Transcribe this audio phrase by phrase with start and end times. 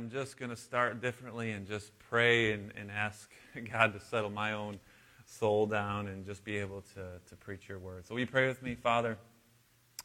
[0.00, 3.30] I'm just going to start differently and just pray and, and ask
[3.70, 4.80] God to settle my own
[5.26, 8.06] soul down and just be able to, to preach your word.
[8.06, 9.18] So, will you pray with me, Father?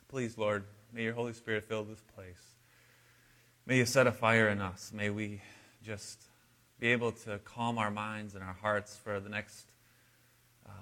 [0.10, 2.42] Please, Lord, may your Holy Spirit fill this place.
[3.66, 4.92] May you set a fire in us.
[4.94, 5.42] May we
[5.82, 6.26] just
[6.78, 9.72] be able to calm our minds and our hearts for the next
[10.68, 10.74] um,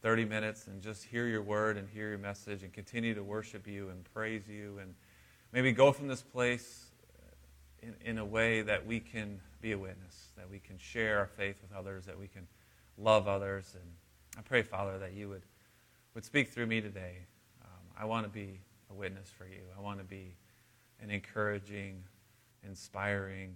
[0.00, 3.66] 30 minutes and just hear your word and hear your message and continue to worship
[3.66, 4.78] you and praise you.
[4.80, 4.94] And
[5.52, 6.86] maybe go from this place
[7.84, 11.26] in, in a way that we can be a witness, that we can share our
[11.26, 12.46] faith with others, that we can
[12.98, 13.74] love others.
[13.74, 13.90] And
[14.38, 15.42] I pray, Father, that you would,
[16.14, 17.26] would speak through me today.
[17.62, 19.62] Um, I want to be a witness for you.
[19.76, 20.36] I want to be
[21.02, 22.02] an encouraging,
[22.66, 23.54] inspiring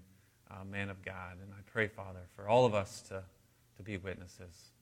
[0.50, 1.36] uh, man of God.
[1.42, 3.22] And I pray, Father, for all of us to,
[3.76, 4.72] to be witnesses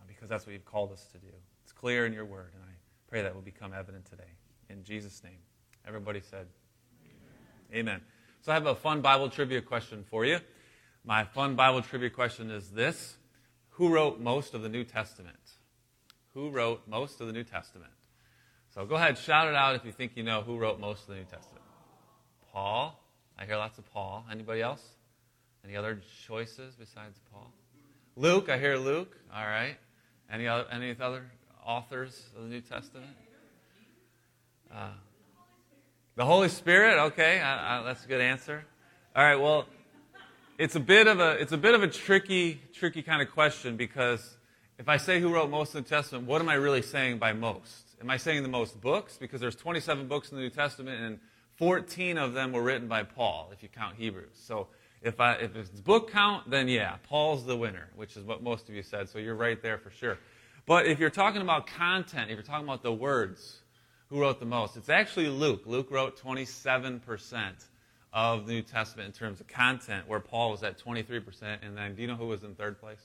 [0.00, 1.32] uh, because that's what you've called us to do.
[1.62, 2.72] It's clear in your word, and I
[3.08, 4.30] pray that will become evident today.
[4.68, 5.38] In Jesus' name.
[5.86, 6.46] Everybody said,
[7.72, 7.80] Amen.
[7.80, 8.00] Amen.
[8.42, 10.38] So I have a fun Bible trivia question for you.
[11.04, 13.16] My fun Bible trivia question is this
[13.70, 15.36] Who wrote most of the New Testament?
[16.32, 17.92] Who wrote most of the New Testament?
[18.74, 21.08] So go ahead, shout it out if you think you know who wrote most of
[21.08, 21.64] the New Testament.
[22.52, 22.98] Paul.
[23.38, 24.24] I hear lots of Paul.
[24.30, 24.82] Anybody else?
[25.64, 27.52] Any other choices besides Paul?
[28.16, 28.48] Luke.
[28.48, 29.16] I hear Luke.
[29.34, 29.76] All right.
[30.32, 31.24] Any other, any other
[31.64, 33.06] authors of the New Testament?
[34.72, 34.90] Uh,
[36.20, 36.98] the Holy Spirit.
[36.98, 38.62] Okay, I, I, that's a good answer.
[39.16, 39.40] All right.
[39.40, 39.64] Well,
[40.58, 43.78] it's a bit of a it's a bit of a tricky tricky kind of question
[43.78, 44.36] because
[44.78, 47.32] if I say who wrote most of the Testament, what am I really saying by
[47.32, 47.96] most?
[48.02, 49.16] Am I saying the most books?
[49.16, 51.18] Because there's 27 books in the New Testament, and
[51.56, 54.34] 14 of them were written by Paul, if you count Hebrews.
[54.34, 54.66] So
[55.00, 58.68] if, I, if it's book count, then yeah, Paul's the winner, which is what most
[58.68, 59.08] of you said.
[59.08, 60.18] So you're right there for sure.
[60.66, 63.60] But if you're talking about content, if you're talking about the words,
[64.10, 64.76] who wrote the most?
[64.76, 65.62] It's actually Luke.
[65.66, 67.52] Luke wrote 27%
[68.12, 71.22] of the New Testament in terms of content, where Paul was at 23%.
[71.62, 73.00] And then, do you know who was in third place?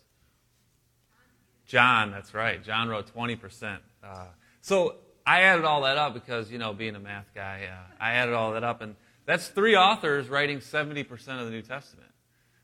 [1.67, 2.63] John, that's right.
[2.63, 3.77] John wrote 20%.
[4.03, 4.25] Uh,
[4.61, 4.95] so
[5.25, 8.33] I added all that up because, you know, being a math guy, uh, I added
[8.33, 8.81] all that up.
[8.81, 8.95] And
[9.25, 12.09] that's three authors writing 70% of the New Testament,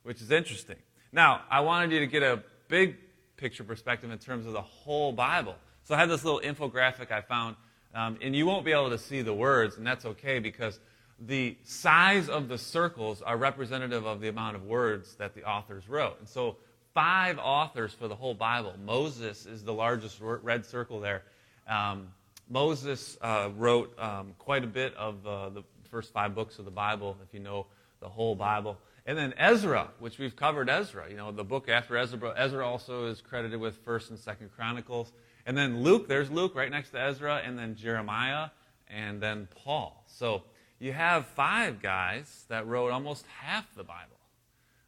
[0.04, 0.78] which is interesting.
[1.12, 2.98] Now, I wanted you to get a big
[3.38, 5.56] picture perspective in terms of the whole Bible.
[5.84, 7.56] So I have this little infographic I found,
[7.94, 10.80] um, and you won't be able to see the words, and that's okay because
[11.20, 15.88] the size of the circles are representative of the amount of words that the authors
[15.88, 16.18] wrote.
[16.20, 16.58] And so,
[16.94, 18.74] five authors for the whole Bible.
[18.84, 21.24] Moses is the largest red circle there.
[21.68, 22.08] Um,
[22.50, 26.72] Moses uh, wrote um, quite a bit of uh, the first five books of the
[26.72, 27.68] Bible, if you know
[28.02, 28.78] the whole Bible.
[29.06, 31.10] And then Ezra, which we've covered Ezra.
[31.10, 32.34] You know, the book after Ezra.
[32.36, 35.12] Ezra also is credited with First and Second Chronicles.
[35.46, 38.50] And then Luke, there's Luke right next to Ezra, and then Jeremiah,
[38.88, 40.04] and then Paul.
[40.08, 40.44] So
[40.80, 44.18] you have five guys that wrote almost half the Bible,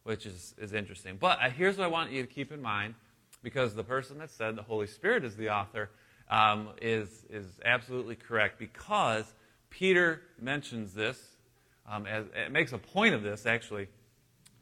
[0.02, 1.16] which is, is interesting.
[1.18, 2.94] But uh, here's what I want you to keep in mind,
[3.42, 5.90] because the person that said the Holy Spirit is the author
[6.30, 9.24] um, is, is absolutely correct, because
[9.70, 11.18] Peter mentions this,
[11.88, 13.88] um, as, it makes a point of this, actually.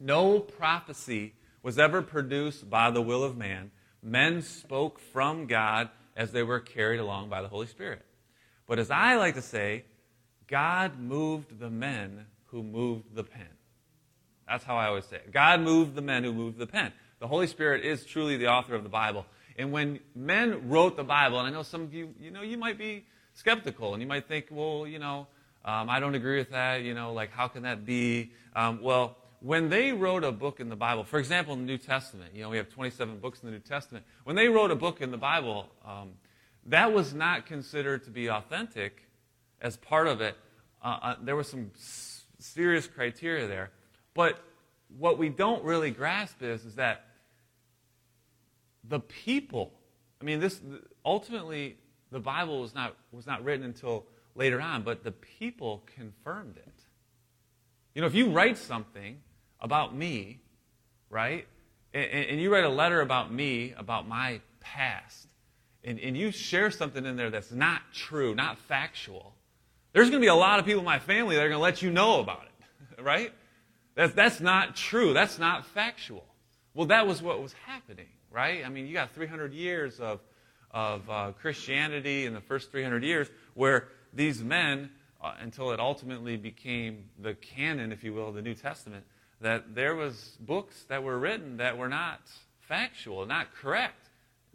[0.01, 3.71] No prophecy was ever produced by the will of man.
[4.03, 8.03] Men spoke from God as they were carried along by the Holy Spirit.
[8.67, 9.85] But as I like to say,
[10.47, 13.49] God moved the men who moved the pen.
[14.47, 15.33] That's how I always say it.
[15.33, 16.93] God moved the men who moved the pen.
[17.21, 19.25] The Holy Spirit is truly the author of the Bible.
[19.57, 22.59] And when men wrote the Bible, and I know some of you, you know, you
[22.59, 25.29] might be skeptical and you might think, well, you know,
[25.65, 26.83] um, I don't agree with that.
[26.83, 28.33] You know, like, how can that be?
[28.57, 31.79] Um, well, when they wrote a book in the Bible, for example, in the New
[31.79, 34.05] Testament, you know, we have 27 books in the New Testament.
[34.23, 36.11] When they wrote a book in the Bible, um,
[36.67, 39.09] that was not considered to be authentic
[39.61, 40.37] as part of it,
[40.83, 41.73] uh, uh, there was some
[42.39, 43.71] serious criteria there.
[44.15, 44.41] But
[44.97, 47.07] what we don't really grasp is, is that
[48.85, 49.73] the people,
[50.21, 50.61] I mean, this
[51.05, 51.79] ultimately
[52.13, 54.07] the Bible was not, was not written until
[54.37, 56.75] later on, but the people confirmed it.
[57.95, 59.19] You know, if you write something
[59.63, 60.41] about me,
[61.09, 61.47] right,
[61.95, 65.29] and, and you write a letter about me, about my past,
[65.85, 69.35] and, and you share something in there that's not true, not factual,
[69.93, 71.63] there's going to be a lot of people in my family that are going to
[71.63, 73.33] let you know about it, right?
[73.95, 75.13] That's, that's not true.
[75.13, 76.25] That's not factual.
[76.75, 78.65] Well, that was what was happening, right?
[78.65, 80.21] I mean, you got 300 years of,
[80.71, 84.91] of uh, Christianity in the first 300 years where these men,
[85.23, 89.05] uh, until it ultimately became the canon, if you will, of the New Testament,
[89.43, 92.21] that there was books that were written that were not
[92.61, 94.09] factual, not correct.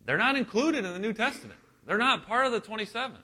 [0.05, 1.59] They're not included in the New Testament.
[1.85, 3.17] They're not part of the 27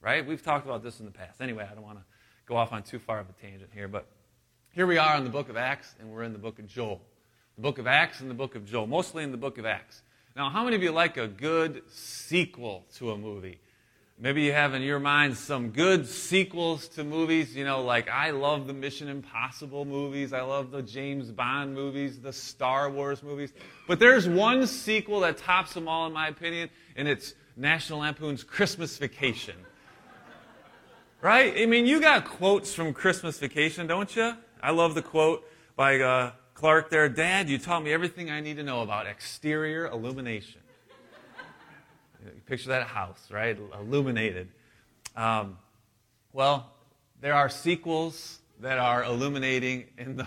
[0.00, 0.26] right?
[0.26, 1.40] We've talked about this in the past.
[1.40, 2.04] Anyway, I don't want to
[2.46, 4.06] go off on too far of a tangent here, but
[4.72, 7.00] Here we are in the book of Acts, and we're in the book of Joel.
[7.56, 10.02] The book of Acts and the book of Joel, mostly in the book of Acts.
[10.36, 13.60] Now, how many of you like a good sequel to a movie?
[14.20, 17.54] Maybe you have in your mind some good sequels to movies.
[17.54, 20.32] You know, like I love the Mission Impossible movies.
[20.32, 23.52] I love the James Bond movies, the Star Wars movies.
[23.86, 28.42] But there's one sequel that tops them all, in my opinion, and it's National Lampoon's
[28.42, 29.54] Christmas Vacation.
[31.20, 31.54] Right?
[31.56, 34.34] I mean, you got quotes from Christmas Vacation, don't you?
[34.60, 38.56] I love the quote by uh, Clark there Dad, you taught me everything I need
[38.56, 40.60] to know about exterior illumination.
[42.46, 43.56] Picture that house, right?
[43.78, 44.48] Illuminated.
[45.16, 45.58] Um,
[46.32, 46.72] well,
[47.20, 50.26] there are sequels that are illuminating in the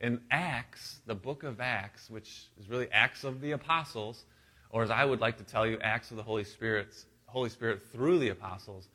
[0.00, 4.24] in Acts, the book of Acts, which is really Acts of the Apostles,
[4.70, 7.82] or as I would like to tell you, Acts of the Holy Spirit, Holy Spirit
[7.92, 8.88] through the Apostles.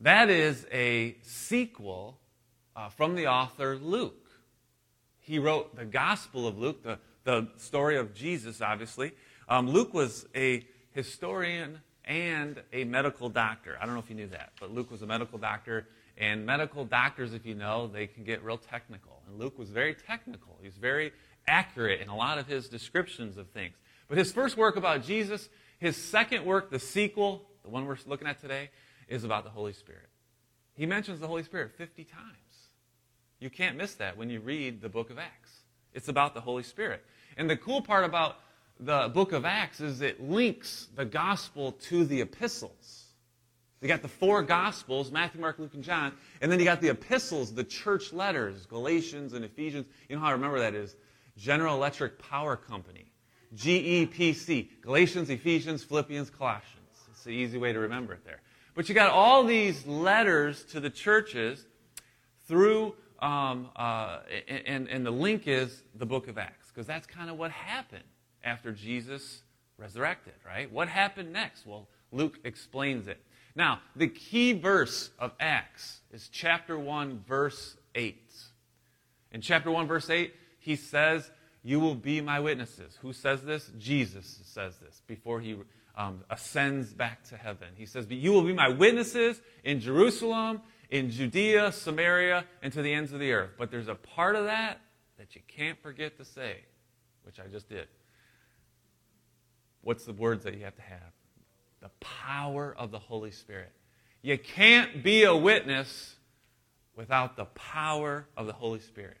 [0.00, 2.18] That is a sequel
[2.76, 4.30] uh, from the author Luke.
[5.20, 9.12] He wrote the Gospel of Luke, the, the story of Jesus, obviously.
[9.48, 13.76] Um, Luke was a historian and a medical doctor.
[13.80, 15.86] I don't know if you knew that, but Luke was a medical doctor.
[16.18, 19.22] And medical doctors, if you know, they can get real technical.
[19.26, 20.58] And Luke was very technical.
[20.62, 21.12] He's very
[21.46, 23.74] accurate in a lot of his descriptions of things.
[24.08, 25.48] But his first work about Jesus,
[25.78, 28.70] his second work, the sequel, the one we're looking at today,
[29.08, 30.08] is about the Holy Spirit.
[30.74, 32.26] He mentions the Holy Spirit 50 times.
[33.40, 35.50] You can't miss that when you read the book of Acts.
[35.94, 37.04] It's about the Holy Spirit.
[37.36, 38.36] And the cool part about
[38.84, 43.04] the book of Acts is it links the gospel to the epistles.
[43.80, 46.12] You got the four gospels Matthew, Mark, Luke, and John.
[46.40, 49.86] And then you got the epistles, the church letters, Galatians and Ephesians.
[50.08, 50.96] You know how I remember that is?
[51.36, 53.06] General Electric Power Company.
[53.56, 54.68] GEPC.
[54.82, 56.78] Galatians, Ephesians, Philippians, Colossians.
[57.10, 58.40] It's the easy way to remember it there.
[58.74, 61.66] But you got all these letters to the churches
[62.46, 67.30] through, um, uh, and, and the link is the book of Acts, because that's kind
[67.30, 68.02] of what happened
[68.44, 69.42] after Jesus
[69.78, 70.70] resurrected, right?
[70.72, 71.66] What happened next?
[71.66, 73.20] Well, Luke explains it.
[73.54, 78.16] Now, the key verse of Acts is chapter 1, verse 8.
[79.32, 81.30] In chapter 1, verse 8, he says,
[81.62, 82.98] You will be my witnesses.
[83.02, 83.70] Who says this?
[83.78, 85.56] Jesus says this before he
[85.96, 87.68] um, ascends back to heaven.
[87.76, 92.82] He says, But You will be my witnesses in Jerusalem, in Judea, Samaria, and to
[92.82, 93.50] the ends of the earth.
[93.58, 94.80] But there's a part of that
[95.18, 96.56] that you can't forget to say,
[97.24, 97.86] which I just did.
[99.82, 101.12] What's the words that you have to have?
[101.80, 103.72] The power of the Holy Spirit.
[104.22, 106.16] You can't be a witness
[106.96, 109.18] without the power of the Holy Spirit.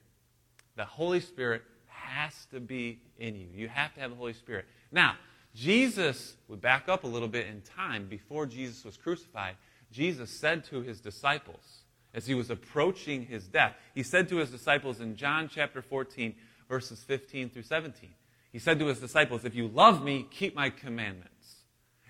[0.76, 3.48] The Holy Spirit has to be in you.
[3.54, 4.66] You have to have the Holy Spirit.
[4.90, 5.16] Now,
[5.54, 9.56] Jesus, we back up a little bit in time before Jesus was crucified.
[9.90, 11.82] Jesus said to his disciples,
[12.14, 16.34] as he was approaching his death, he said to his disciples in John chapter 14,
[16.68, 18.10] verses 15 through 17,
[18.52, 21.56] he said to his disciples, If you love me, keep my commandments.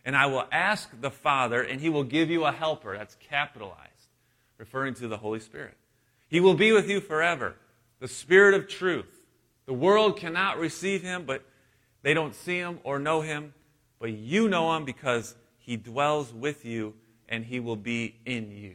[0.05, 2.97] And I will ask the Father, and he will give you a helper.
[2.99, 4.09] That's capitalized,
[4.59, 5.77] referring to the Holy Spirit.
[6.29, 7.55] He will be with you forever,
[8.01, 9.21] the Spirit of truth.
[9.67, 11.45] The world cannot receive him, but
[12.03, 13.55] they don't see him or know him,
[14.01, 16.95] but you know him because he dwells with you
[17.29, 18.75] and he will be in you.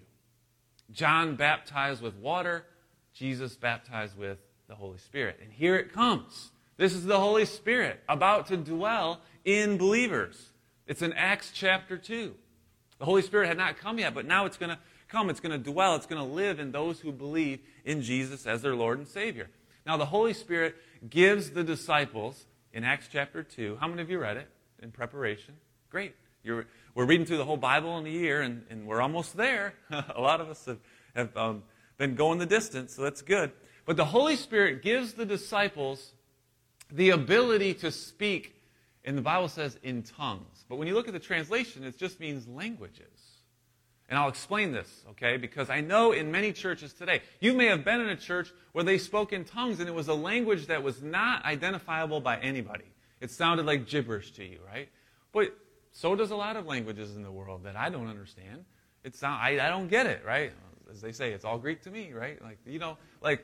[0.91, 2.65] John baptized with water,
[3.13, 4.37] Jesus baptized with
[4.69, 5.39] the Holy Spirit.
[5.43, 6.51] And here it comes.
[6.77, 10.51] This is the Holy Spirit about to dwell in believers.
[10.85, 12.35] It's in Acts chapter 2.
[12.99, 15.31] The Holy Spirit had not come yet, but now it's going to come.
[15.31, 15.95] It's going to dwell.
[15.95, 19.49] It's going to live in those who believe in Jesus as their Lord and Savior.
[19.87, 20.75] Now, the Holy Spirit
[21.09, 23.77] gives the disciples in Acts chapter 2.
[23.79, 24.47] How many of you read it
[24.83, 25.55] in preparation?
[25.89, 26.13] Great.
[26.43, 29.73] You're, we're reading through the whole Bible in a year, and, and we're almost there.
[29.89, 30.79] a lot of us have,
[31.15, 31.63] have um,
[31.97, 33.51] been going the distance, so that's good.
[33.85, 36.13] But the Holy Spirit gives the disciples
[36.91, 38.55] the ability to speak,
[39.03, 40.65] and the Bible says in tongues.
[40.69, 43.05] But when you look at the translation, it just means languages.
[44.09, 45.35] And I'll explain this, okay?
[45.35, 48.85] Because I know in many churches today, you may have been in a church where
[48.85, 52.85] they spoke in tongues and it was a language that was not identifiable by anybody.
[53.19, 54.87] It sounded like gibberish to you, right?
[55.33, 55.53] But
[55.91, 58.63] so does a lot of languages in the world that I don't understand.
[59.03, 60.53] It's not, I, I don't get it, right?
[60.89, 62.41] As they say, it's all Greek to me, right?
[62.41, 63.43] Like, you know, like,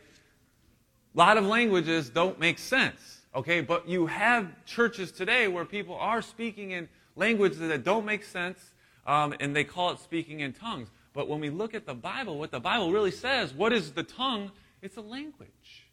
[1.13, 3.19] a lot of languages don't make sense.
[3.35, 8.23] Okay, but you have churches today where people are speaking in languages that don't make
[8.23, 8.59] sense,
[9.07, 10.89] um, and they call it speaking in tongues.
[11.13, 14.03] But when we look at the Bible, what the Bible really says, what is the
[14.03, 14.51] tongue?
[14.81, 15.87] It's a language.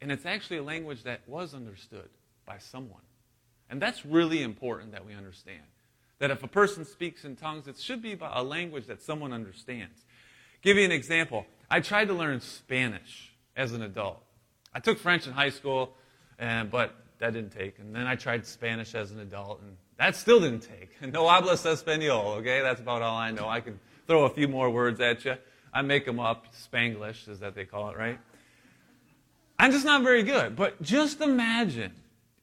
[0.00, 2.08] And it's actually a language that was understood
[2.46, 3.02] by someone.
[3.68, 5.62] And that's really important that we understand.
[6.18, 10.04] That if a person speaks in tongues, it should be a language that someone understands.
[10.62, 11.46] Give you an example.
[11.70, 14.22] I tried to learn Spanish as an adult.
[14.72, 15.94] I took French in high school,
[16.40, 17.78] and, but that didn't take.
[17.78, 20.90] And then I tried Spanish as an adult, and that still didn't take.
[21.12, 22.62] No hablas español, okay?
[22.62, 23.48] That's about all I know.
[23.48, 25.36] I can throw a few more words at you.
[25.72, 26.46] I make them up.
[26.54, 28.18] Spanglish is that they call it, right?
[29.58, 30.56] I'm just not very good.
[30.56, 31.92] But just imagine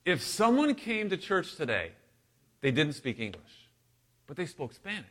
[0.05, 1.91] if someone came to church today,
[2.61, 3.69] they didn't speak English,
[4.27, 5.05] but they spoke Spanish.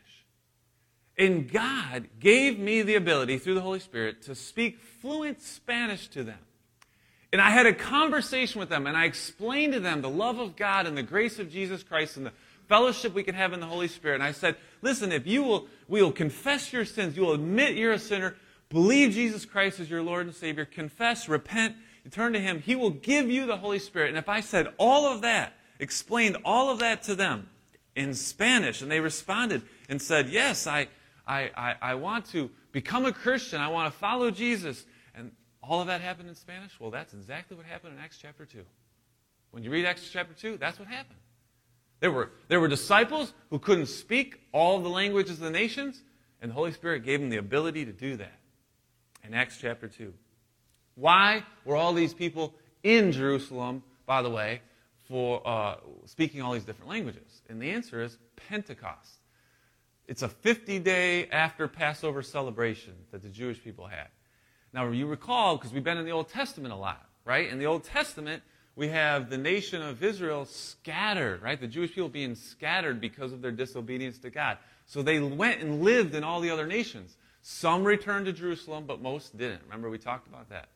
[1.19, 6.23] And God gave me the ability through the Holy Spirit to speak fluent Spanish to
[6.23, 6.39] them.
[7.33, 10.57] And I had a conversation with them and I explained to them the love of
[10.57, 12.33] God and the grace of Jesus Christ and the
[12.69, 14.17] fellowship we can have in the Holy Spirit.
[14.17, 17.77] And I said, listen, if you will, we will confess your sins, you will admit
[17.77, 18.37] you're a sinner,
[18.69, 21.77] believe Jesus Christ as your Lord and Savior, confess, repent,
[22.11, 24.09] turn to Him, He will give you the Holy Spirit.
[24.09, 27.49] And if I said all of that, explained all of that to them
[27.95, 30.89] in Spanish, and they responded and said, yes, I,
[31.27, 34.85] I, I, I want to become a Christian, I want to follow Jesus
[35.69, 36.79] all of that happened in Spanish?
[36.79, 38.65] Well, that's exactly what happened in Acts chapter 2.
[39.51, 41.19] When you read Acts chapter 2, that's what happened.
[42.01, 46.03] There were, there were disciples who couldn't speak all the languages of the nations,
[46.43, 48.39] and the Holy Spirit gave them the ability to do that
[49.25, 50.13] in Acts chapter 2.
[50.95, 54.61] Why were all these people in Jerusalem, by the way,
[55.09, 57.43] for uh, speaking all these different languages?
[57.49, 58.19] And the answer is
[58.49, 59.21] Pentecost.
[60.07, 64.09] It's a 50 day after Passover celebration that the Jewish people had.
[64.73, 67.49] Now, you recall, because we've been in the Old Testament a lot, right?
[67.49, 68.43] In the Old Testament,
[68.77, 71.59] we have the nation of Israel scattered, right?
[71.59, 74.59] The Jewish people being scattered because of their disobedience to God.
[74.85, 77.17] So they went and lived in all the other nations.
[77.41, 79.63] Some returned to Jerusalem, but most didn't.
[79.65, 80.69] Remember, we talked about that.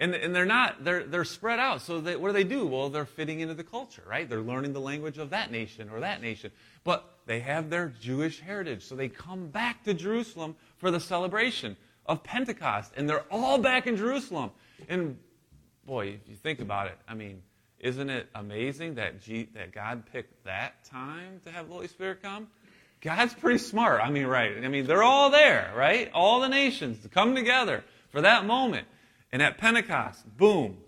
[0.00, 1.82] And, and they're not, they're, they're spread out.
[1.82, 2.66] So they, what do they do?
[2.66, 4.28] Well, they're fitting into the culture, right?
[4.28, 6.52] They're learning the language of that nation or that nation.
[6.84, 8.84] But they have their Jewish heritage.
[8.84, 11.76] So they come back to Jerusalem for the celebration
[12.08, 14.50] of Pentecost, and they're all back in Jerusalem.
[14.88, 15.18] And
[15.84, 17.42] boy, if you think about it, I mean,
[17.78, 22.22] isn't it amazing that, G- that God picked that time to have the Holy Spirit
[22.22, 22.48] come?
[23.00, 24.00] God's pretty smart.
[24.02, 24.64] I mean, right.
[24.64, 26.10] I mean, they're all there, right?
[26.12, 28.88] All the nations come together for that moment.
[29.30, 30.78] And at Pentecost, boom,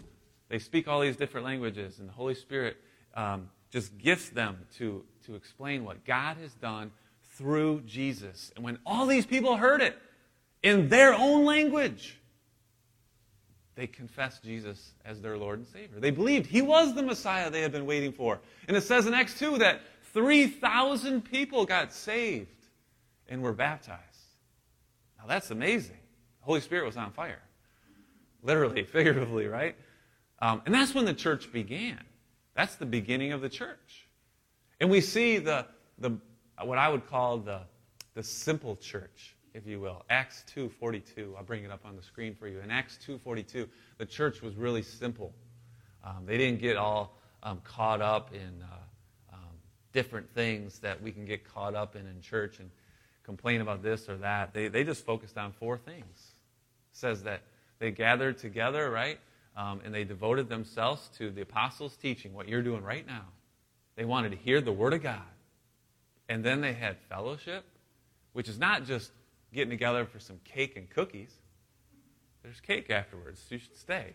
[0.49, 2.79] they speak all these different languages, and the Holy Spirit
[3.15, 6.91] um, just gifts them to, to explain what God has done
[7.35, 8.51] through Jesus.
[8.57, 9.97] And when all these people heard it,
[10.63, 12.19] in their own language.
[13.75, 16.01] They confessed Jesus as their Lord and Savior.
[16.01, 18.41] They believed He was the Messiah they had been waiting for.
[18.69, 19.81] And it says in Acts 2 that
[20.13, 22.67] 3,000 people got saved
[23.29, 24.01] and were baptized.
[25.19, 25.97] Now that's amazing.
[26.41, 27.41] The Holy Spirit was on fire.
[28.43, 29.77] Literally, figuratively, right?
[30.41, 32.01] Um, and that's when the church began.
[32.55, 34.09] That's the beginning of the church.
[34.81, 35.67] And we see the,
[35.99, 36.17] the
[36.63, 37.61] what I would call the,
[38.15, 40.05] the simple church if you will.
[40.11, 41.37] Acts 2.42.
[41.37, 42.61] I'll bring it up on the screen for you.
[42.61, 45.33] In Acts 2.42, the church was really simple.
[46.05, 49.41] Um, they didn't get all um, caught up in uh, um,
[49.93, 52.71] different things that we can get caught up in in church and
[53.25, 54.55] complain about this or that.
[54.55, 56.05] They, they just focused on four things.
[56.93, 57.43] It says that
[57.79, 59.19] they gathered together, right?
[59.57, 63.25] Um, and they devoted themselves to the apostles' teaching, what you're doing right now.
[63.97, 65.21] They wanted to hear the Word of God.
[66.29, 67.65] And then they had fellowship,
[68.33, 69.11] which is not just
[69.53, 71.33] getting together for some cake and cookies.
[72.43, 73.45] There's cake afterwards.
[73.51, 74.15] You should stay.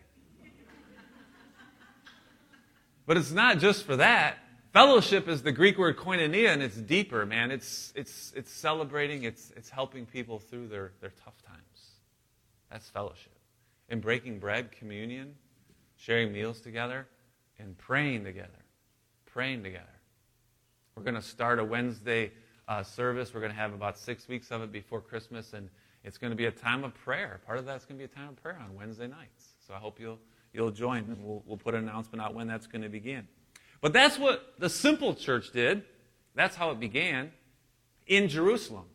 [3.06, 4.38] but it's not just for that.
[4.72, 7.50] Fellowship is the Greek word koinonia, and it's deeper, man.
[7.50, 11.92] It's, it's, it's celebrating, it's, it's helping people through their, their tough times.
[12.70, 13.32] That's fellowship.
[13.88, 15.34] And breaking bread, communion,
[15.96, 17.06] sharing meals together,
[17.58, 18.50] and praying together.
[19.24, 19.86] Praying together.
[20.94, 22.32] We're going to start a Wednesday
[22.68, 23.32] uh, service.
[23.34, 25.68] We're going to have about six weeks of it before Christmas, and
[26.04, 27.40] it's going to be a time of prayer.
[27.46, 29.54] Part of that's going to be a time of prayer on Wednesday nights.
[29.66, 30.18] So I hope you'll,
[30.52, 33.26] you'll join, and we'll, we'll put an announcement out when that's going to begin.
[33.80, 35.84] But that's what the simple church did.
[36.34, 37.32] That's how it began
[38.06, 38.86] in Jerusalem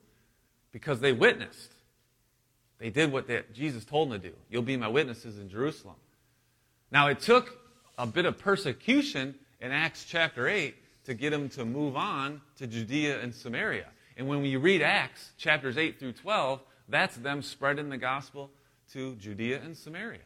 [0.71, 1.73] because they witnessed.
[2.79, 4.35] They did what they, Jesus told them to do.
[4.49, 5.95] You'll be my witnesses in Jerusalem.
[6.91, 7.57] Now, it took
[7.97, 10.75] a bit of persecution in Acts chapter 8
[11.05, 13.87] to get them to move on to Judea and Samaria.
[14.17, 18.51] And when we read Acts chapters 8 through 12, that's them spreading the gospel
[18.93, 20.19] to Judea and Samaria.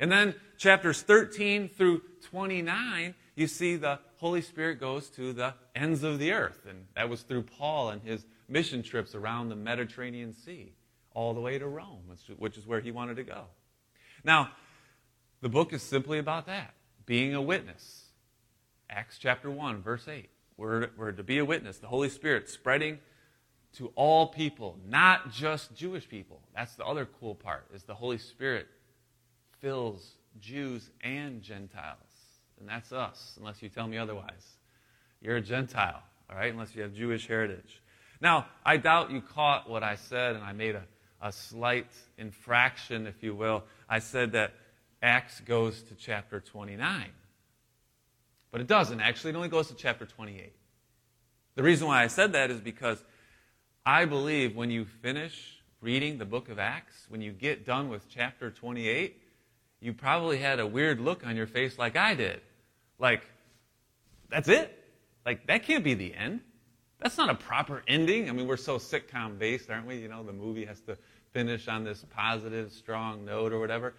[0.00, 6.02] And then chapters 13 through 29, you see the Holy Spirit goes to the ends
[6.02, 6.66] of the earth.
[6.68, 10.72] And that was through Paul and his mission trips around the Mediterranean Sea,
[11.12, 12.02] all the way to Rome,
[12.38, 13.44] which is where he wanted to go.
[14.24, 14.50] Now,
[15.40, 16.74] the book is simply about that
[17.06, 18.03] being a witness
[18.90, 20.28] Acts chapter 1, verse 8.
[20.56, 22.98] We're, we're to be a witness, the Holy Spirit spreading
[23.74, 26.40] to all people, not just Jewish people.
[26.54, 28.68] That's the other cool part, is the Holy Spirit
[29.60, 31.98] fills Jews and Gentiles.
[32.60, 34.56] And that's us, unless you tell me otherwise.
[35.20, 37.82] You're a Gentile, all right, unless you have Jewish heritage.
[38.20, 40.84] Now, I doubt you caught what I said, and I made a,
[41.20, 43.64] a slight infraction, if you will.
[43.88, 44.54] I said that
[45.02, 47.06] Acts goes to chapter 29.
[48.54, 49.00] But it doesn't.
[49.00, 50.52] Actually, it only goes to chapter 28.
[51.56, 53.02] The reason why I said that is because
[53.84, 58.08] I believe when you finish reading the book of Acts, when you get done with
[58.08, 59.20] chapter 28,
[59.80, 62.42] you probably had a weird look on your face like I did.
[63.00, 63.26] Like,
[64.30, 64.72] that's it?
[65.26, 66.38] Like, that can't be the end.
[67.00, 68.30] That's not a proper ending.
[68.30, 69.96] I mean, we're so sitcom based, aren't we?
[69.96, 70.96] You know, the movie has to
[71.32, 73.94] finish on this positive, strong note or whatever.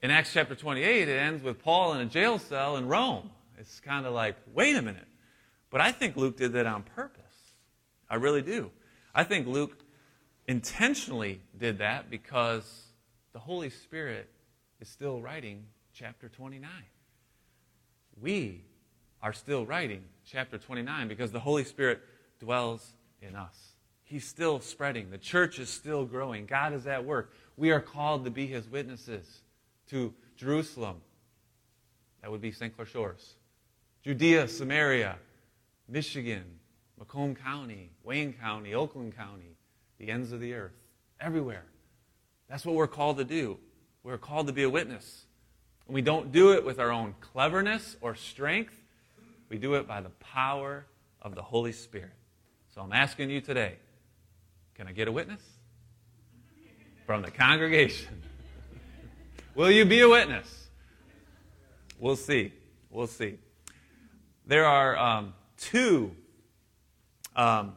[0.00, 3.28] In Acts chapter 28, it ends with Paul in a jail cell in Rome.
[3.60, 5.06] It's kind of like, wait a minute.
[5.68, 7.20] But I think Luke did that on purpose.
[8.08, 8.70] I really do.
[9.14, 9.84] I think Luke
[10.48, 12.84] intentionally did that because
[13.34, 14.30] the Holy Spirit
[14.80, 16.70] is still writing chapter 29.
[18.20, 18.64] We
[19.22, 22.00] are still writing chapter 29 because the Holy Spirit
[22.40, 23.72] dwells in us.
[24.04, 25.10] He's still spreading.
[25.10, 26.46] The church is still growing.
[26.46, 27.34] God is at work.
[27.58, 29.42] We are called to be his witnesses
[29.90, 31.02] to Jerusalem.
[32.22, 32.74] That would be St.
[32.74, 33.34] Clair Shores.
[34.02, 35.16] Judea, Samaria,
[35.88, 36.44] Michigan,
[36.98, 39.56] Macomb County, Wayne County, Oakland County,
[39.98, 40.76] the ends of the earth,
[41.20, 41.64] everywhere.
[42.48, 43.58] That's what we're called to do.
[44.02, 45.26] We're called to be a witness.
[45.86, 48.74] And we don't do it with our own cleverness or strength.
[49.48, 50.86] We do it by the power
[51.20, 52.12] of the Holy Spirit.
[52.74, 53.76] So I'm asking you today
[54.74, 55.42] can I get a witness?
[57.04, 58.22] From the congregation.
[59.54, 60.68] Will you be a witness?
[61.98, 62.54] We'll see.
[62.88, 63.38] We'll see.
[64.50, 66.10] There are um, two
[67.36, 67.74] um,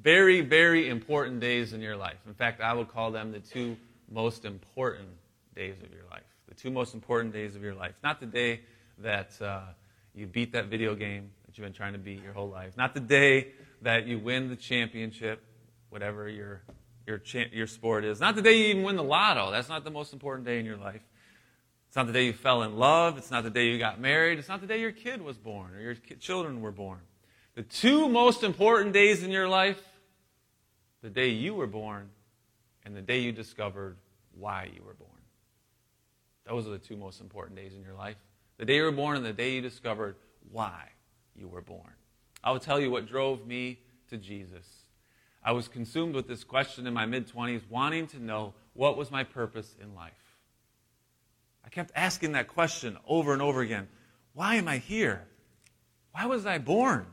[0.00, 2.18] very, very important days in your life.
[2.24, 3.76] In fact, I would call them the two
[4.08, 5.08] most important
[5.56, 6.22] days of your life.
[6.46, 7.94] The two most important days of your life.
[8.04, 8.60] Not the day
[8.98, 9.62] that uh,
[10.14, 12.76] you beat that video game that you've been trying to beat your whole life.
[12.76, 13.48] Not the day
[13.82, 15.42] that you win the championship,
[15.90, 16.62] whatever your,
[17.08, 18.20] your, cha- your sport is.
[18.20, 19.50] Not the day you even win the lotto.
[19.50, 21.02] That's not the most important day in your life.
[21.98, 23.18] It's not the day you fell in love.
[23.18, 24.38] It's not the day you got married.
[24.38, 27.00] It's not the day your kid was born or your children were born.
[27.56, 29.82] The two most important days in your life
[31.02, 32.10] the day you were born
[32.84, 33.96] and the day you discovered
[34.38, 35.10] why you were born.
[36.46, 38.14] Those are the two most important days in your life.
[38.58, 40.14] The day you were born and the day you discovered
[40.52, 40.90] why
[41.34, 41.94] you were born.
[42.44, 43.80] I will tell you what drove me
[44.10, 44.68] to Jesus.
[45.42, 49.10] I was consumed with this question in my mid 20s, wanting to know what was
[49.10, 50.27] my purpose in life.
[51.68, 53.88] I kept asking that question over and over again
[54.32, 55.26] Why am I here?
[56.12, 57.04] Why was I born?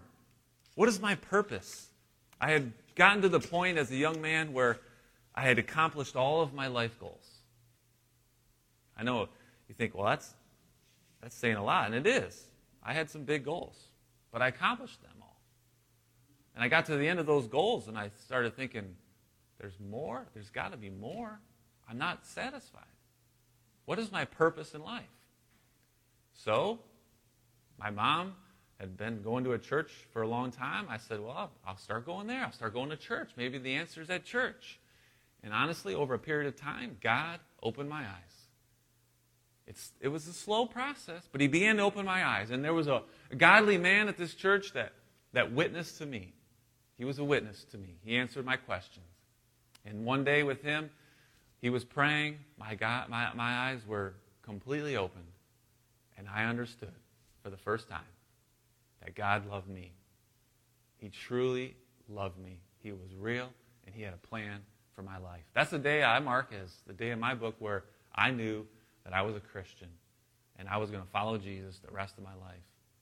[0.75, 1.89] What is my purpose?
[2.39, 4.79] I had gotten to the point as a young man where
[5.35, 7.29] I had accomplished all of my life goals.
[8.97, 9.27] I know
[9.67, 10.33] you think, well, that's,
[11.21, 12.41] that's saying a lot, and it is.
[12.81, 13.77] I had some big goals,
[14.31, 15.41] but I accomplished them all.
[16.55, 18.95] And I got to the end of those goals, and I started thinking,
[19.59, 20.25] there's more.
[20.33, 21.41] There's got to be more.
[21.89, 22.94] I'm not satisfied.
[23.85, 25.03] What is my purpose in life?
[26.33, 26.79] So,
[27.79, 28.33] my mom
[28.79, 30.87] had been going to a church for a long time.
[30.89, 32.43] I said, Well, I'll start going there.
[32.43, 33.31] I'll start going to church.
[33.37, 34.79] Maybe the answer is at church.
[35.43, 38.35] And honestly, over a period of time, God opened my eyes.
[39.67, 42.51] It's, it was a slow process, but He began to open my eyes.
[42.51, 44.93] And there was a, a godly man at this church that,
[45.33, 46.33] that witnessed to me.
[46.97, 47.97] He was a witness to me.
[48.03, 49.05] He answered my questions.
[49.85, 50.89] And one day with him,
[51.65, 52.37] he was praying.
[52.59, 55.25] My, God, my, my eyes were completely opened.
[56.15, 56.93] And I understood
[57.41, 58.11] for the first time
[59.03, 59.91] that God loved me.
[60.97, 61.75] He truly
[62.07, 62.59] loved me.
[62.83, 63.49] He was real,
[63.83, 64.59] and He had a plan
[64.95, 65.41] for my life.
[65.55, 68.67] That's the day I mark as the day in my book where I knew
[69.03, 69.89] that I was a Christian
[70.59, 72.61] and I was going to follow Jesus the rest of my life.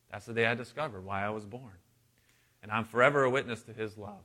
[0.09, 1.75] That's the day I discovered why I was born.
[2.61, 4.23] And I'm forever a witness to His love.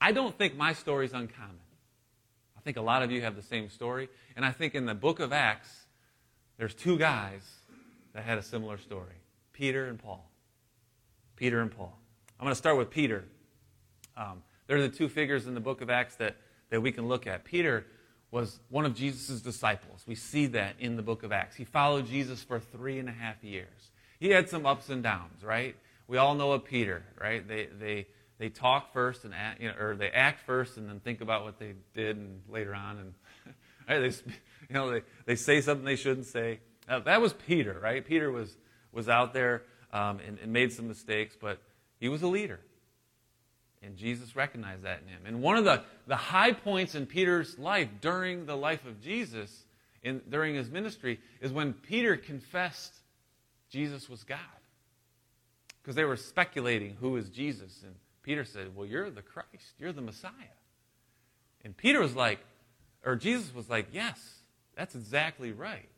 [0.00, 1.67] I don't think my story is uncommon.
[2.68, 4.10] I think a lot of you have the same story.
[4.36, 5.86] And I think in the book of Acts,
[6.58, 7.40] there's two guys
[8.12, 9.14] that had a similar story
[9.54, 10.30] Peter and Paul.
[11.34, 11.98] Peter and Paul.
[12.38, 13.24] I'm going to start with Peter.
[14.18, 16.36] Um, they're the two figures in the book of Acts that,
[16.68, 17.42] that we can look at.
[17.44, 17.86] Peter
[18.30, 20.04] was one of Jesus' disciples.
[20.06, 21.56] We see that in the book of Acts.
[21.56, 23.92] He followed Jesus for three and a half years.
[24.20, 25.74] He had some ups and downs, right?
[26.06, 27.48] We all know of Peter, right?
[27.48, 31.00] They, they, they talk first and act, you know, or they act first and then
[31.00, 33.14] think about what they did and later on and
[33.88, 34.32] right, they,
[34.68, 36.60] you know, they, they say something they shouldn't say.
[36.88, 38.06] Uh, that was Peter, right?
[38.06, 38.56] Peter was,
[38.92, 41.60] was out there um, and, and made some mistakes, but
[41.98, 42.60] he was a leader.
[43.82, 45.22] And Jesus recognized that in him.
[45.24, 49.64] And one of the, the high points in Peter's life during the life of Jesus,
[50.02, 52.94] in, during his ministry is when Peter confessed
[53.70, 54.38] Jesus was God.
[55.80, 57.82] Because they were speculating who is Jesus.
[57.84, 57.94] And
[58.28, 60.32] Peter said, Well, you're the Christ, you're the Messiah.
[61.64, 62.40] And Peter was like,
[63.02, 64.20] or Jesus was like, Yes,
[64.76, 65.88] that's exactly right.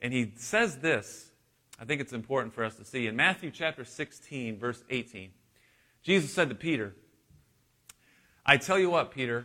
[0.00, 1.32] And he says this,
[1.80, 3.08] I think it's important for us to see.
[3.08, 5.30] In Matthew chapter 16, verse 18,
[6.04, 6.94] Jesus said to Peter,
[8.46, 9.44] I tell you what, Peter,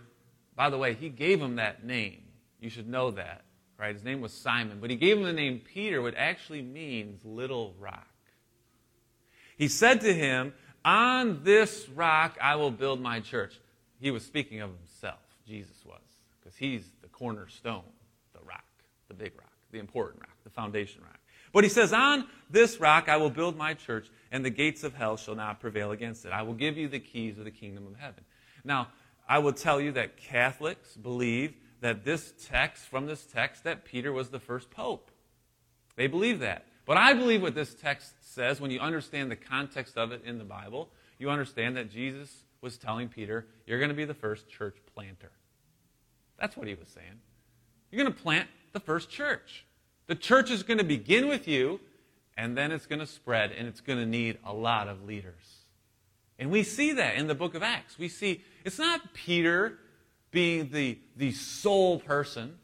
[0.55, 2.21] by the way, he gave him that name.
[2.59, 3.45] You should know that,
[3.79, 3.95] right?
[3.95, 7.73] His name was Simon, but he gave him the name Peter, which actually means little
[7.79, 8.05] rock.
[9.57, 10.53] He said to him,
[10.87, 13.59] On this rock I will build my church.
[13.99, 15.99] He was speaking of himself, Jesus was,
[16.39, 17.83] because he's the cornerstone,
[18.31, 18.63] the rock,
[19.09, 21.19] the big rock, the important rock, the foundation rock.
[21.51, 24.93] But he says, On this rock I will build my church, and the gates of
[24.95, 26.31] hell shall not prevail against it.
[26.31, 28.23] I will give you the keys of the kingdom of heaven.
[28.63, 28.87] Now,
[29.27, 34.13] I will tell you that Catholics believe that this text, from this text, that Peter
[34.13, 35.11] was the first pope.
[35.97, 36.66] They believe that.
[36.87, 40.37] But I believe what this text says, when you understand the context of it in
[40.37, 44.49] the Bible, you understand that Jesus was telling Peter, You're going to be the first
[44.49, 45.31] church planter.
[46.39, 47.19] That's what he was saying.
[47.91, 49.65] You're going to plant the first church.
[50.07, 51.81] The church is going to begin with you,
[52.37, 55.65] and then it's going to spread, and it's going to need a lot of leaders.
[56.39, 57.99] And we see that in the book of Acts.
[57.99, 59.77] We see it's not Peter
[60.31, 62.59] being the, the sole person,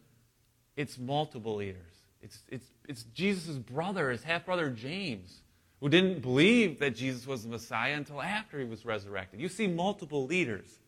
[0.77, 1.92] it's multiple leaders.
[2.23, 5.41] It's, it's, it's Jesus' brother, his half brother James,
[5.81, 9.41] who didn't believe that Jesus was the Messiah until after he was resurrected.
[9.41, 10.79] You see multiple leaders.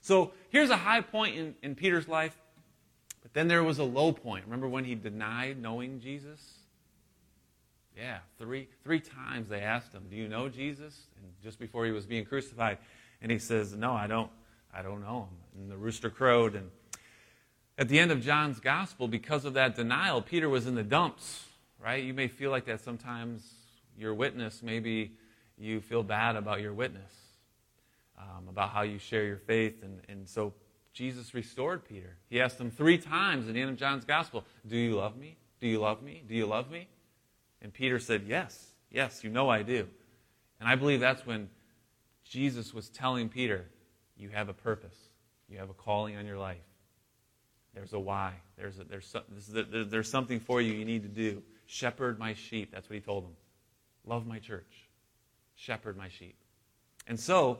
[0.00, 2.36] So here's a high point in, in Peter's life,
[3.20, 4.44] but then there was a low point.
[4.44, 6.40] Remember when he denied knowing Jesus?
[7.96, 10.96] Yeah, three, three times they asked him, Do you know Jesus?
[11.16, 12.78] And just before he was being crucified.
[13.20, 14.30] And he says, No, I don't.
[14.72, 15.62] I don't know him.
[15.62, 16.54] And the rooster crowed.
[16.54, 16.70] And
[17.78, 21.44] at the end of John's gospel, because of that denial, Peter was in the dumps,
[21.82, 22.02] right?
[22.02, 23.48] You may feel like that sometimes
[23.96, 25.12] your witness, maybe
[25.56, 27.12] you feel bad about your witness,
[28.18, 29.84] um, about how you share your faith.
[29.84, 30.52] And, and so
[30.92, 32.16] Jesus restored Peter.
[32.28, 35.36] He asked him three times at the end of John's gospel, Do you love me?
[35.60, 36.24] Do you love me?
[36.26, 36.88] Do you love me?
[37.62, 39.86] And Peter said, Yes, yes, you know I do.
[40.58, 41.48] And I believe that's when
[42.24, 43.66] Jesus was telling Peter,
[44.16, 44.96] You have a purpose,
[45.48, 46.58] you have a calling on your life.
[47.78, 48.34] There's a why.
[48.56, 51.42] There's, a, there's, there's something for you you need to do.
[51.66, 52.72] Shepherd my sheep.
[52.72, 53.36] That's what he told them.
[54.04, 54.88] Love my church.
[55.54, 56.34] Shepherd my sheep.
[57.06, 57.58] And so,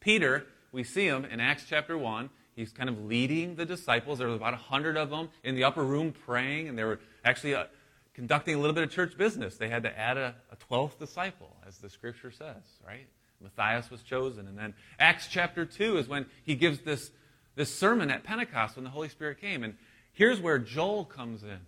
[0.00, 2.30] Peter, we see him in Acts chapter 1.
[2.56, 4.18] He's kind of leading the disciples.
[4.18, 7.54] There were about 100 of them in the upper room praying, and they were actually
[7.54, 7.66] uh,
[8.14, 9.56] conducting a little bit of church business.
[9.56, 13.06] They had to add a, a 12th disciple, as the scripture says, right?
[13.40, 14.48] Matthias was chosen.
[14.48, 17.12] And then Acts chapter 2 is when he gives this,
[17.58, 19.64] this sermon at Pentecost when the Holy Spirit came.
[19.64, 19.74] And
[20.12, 21.58] here's where Joel comes in.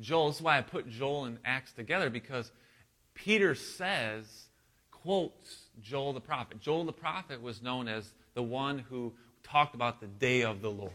[0.00, 2.50] Joel, this is why I put Joel and Acts together, because
[3.14, 4.46] Peter says,
[4.90, 6.60] quotes Joel the prophet.
[6.60, 10.70] Joel the prophet was known as the one who talked about the day of the
[10.70, 10.92] Lord.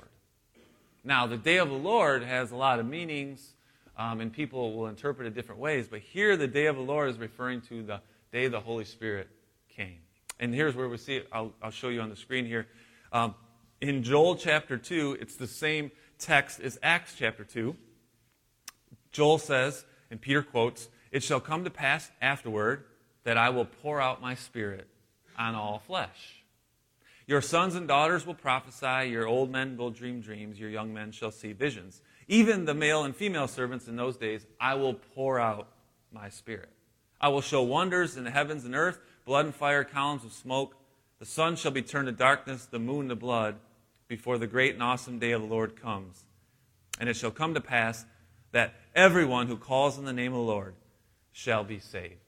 [1.03, 3.53] Now, the day of the Lord has a lot of meanings
[3.97, 5.87] um, and people will interpret it different ways.
[5.87, 9.27] But here, the day of the Lord is referring to the day the Holy Spirit
[9.69, 9.99] came.
[10.39, 11.27] And here's where we see it.
[11.31, 12.65] I'll, I'll show you on the screen here.
[13.13, 13.35] Um,
[13.81, 17.75] in Joel chapter 2, it's the same text as Acts chapter 2.
[19.11, 22.85] Joel says, and Peter quotes, It shall come to pass afterward
[23.23, 24.87] that I will pour out my spirit
[25.37, 26.43] on all flesh.
[27.27, 31.11] Your sons and daughters will prophesy, your old men will dream dreams, your young men
[31.11, 35.37] shall see visions even the male and female servants in those days, I will pour
[35.37, 35.67] out
[36.13, 36.69] my spirit.
[37.19, 40.77] I will show wonders in the heavens and earth, blood and fire, columns of smoke.
[41.19, 43.57] The sun shall be turned to darkness, the moon to blood,
[44.11, 46.25] before the great and awesome day of the Lord comes.
[46.99, 48.03] And it shall come to pass
[48.51, 50.75] that everyone who calls on the name of the Lord
[51.31, 52.19] shall be saved.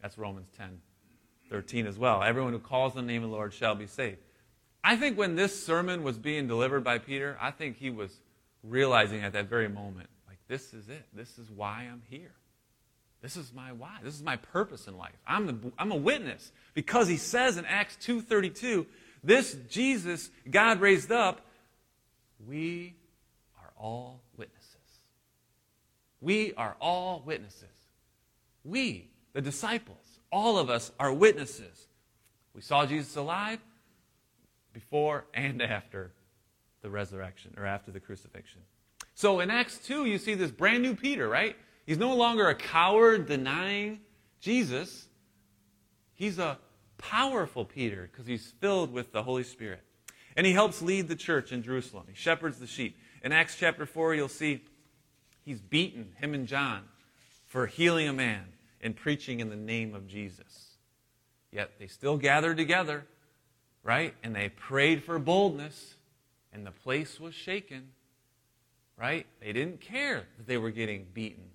[0.00, 0.80] That's Romans 10,
[1.50, 2.22] 13 as well.
[2.22, 4.16] Everyone who calls on the name of the Lord shall be saved.
[4.82, 8.18] I think when this sermon was being delivered by Peter, I think he was
[8.62, 11.04] realizing at that very moment, like, this is it.
[11.12, 12.32] This is why I'm here.
[13.20, 13.98] This is my why.
[14.02, 15.12] This is my purpose in life.
[15.26, 18.86] I'm, the, I'm a witness because he says in Acts 2.32,
[19.22, 21.40] this Jesus God raised up,
[22.46, 22.94] we
[23.60, 24.66] are all witnesses.
[26.20, 27.68] We are all witnesses.
[28.64, 31.88] We, the disciples, all of us are witnesses.
[32.54, 33.58] We saw Jesus alive
[34.72, 36.12] before and after
[36.82, 38.60] the resurrection or after the crucifixion.
[39.14, 41.56] So in Acts 2, you see this brand new Peter, right?
[41.86, 44.00] He's no longer a coward denying
[44.40, 45.06] Jesus.
[46.14, 46.58] He's a
[47.02, 49.82] powerful Peter because he's filled with the Holy Spirit.
[50.36, 52.04] And he helps lead the church in Jerusalem.
[52.08, 52.96] He shepherds the sheep.
[53.22, 54.62] In Acts chapter 4, you'll see
[55.44, 56.84] He's beaten him and John
[57.46, 58.44] for healing a man
[58.80, 60.76] and preaching in the name of Jesus.
[61.50, 63.04] Yet they still gathered together,
[63.82, 64.14] right?
[64.22, 65.96] And they prayed for boldness,
[66.52, 67.88] and the place was shaken,
[68.96, 69.26] right?
[69.40, 71.50] They didn't care that they were getting beaten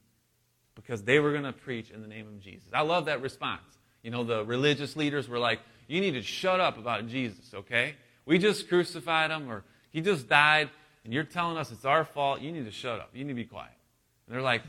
[0.75, 2.69] because they were going to preach in the name of Jesus.
[2.73, 3.76] I love that response.
[4.07, 7.95] You know, the religious leaders were like, you need to shut up about Jesus, okay?
[8.25, 10.69] We just crucified him, or he just died,
[11.03, 12.39] and you're telling us it's our fault.
[12.39, 13.09] You need to shut up.
[13.13, 13.73] You need to be quiet.
[14.25, 14.61] And they're like,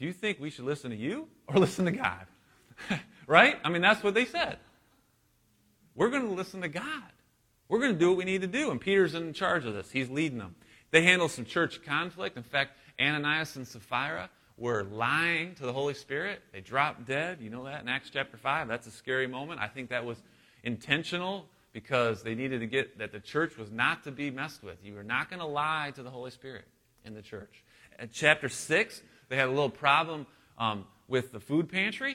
[0.00, 2.26] do you think we should listen to you or listen to God?
[3.28, 3.56] right?
[3.62, 4.58] I mean, that's what they said.
[5.94, 7.12] We're going to listen to God.
[7.68, 8.72] We're going to do what we need to do.
[8.72, 10.56] And Peter's in charge of this, he's leading them.
[10.90, 12.36] They handle some church conflict.
[12.36, 14.28] In fact, Ananias and Sapphira
[14.62, 16.40] were lying to the Holy Spirit.
[16.52, 17.38] They dropped dead.
[17.40, 18.68] You know that in Acts chapter 5.
[18.68, 19.60] That's a scary moment.
[19.60, 20.22] I think that was
[20.62, 24.76] intentional because they needed to get that the church was not to be messed with.
[24.84, 26.64] You were not going to lie to the Holy Spirit
[27.04, 27.64] in the church.
[27.98, 32.14] At chapter 6, they had a little problem um, with the food pantry.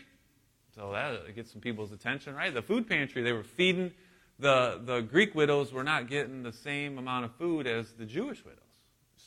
[0.74, 2.54] So that gets some people's attention, right?
[2.54, 3.92] The food pantry, they were feeding,
[4.40, 8.46] the, the Greek widows were not getting the same amount of food as the Jewish
[8.46, 8.62] widows.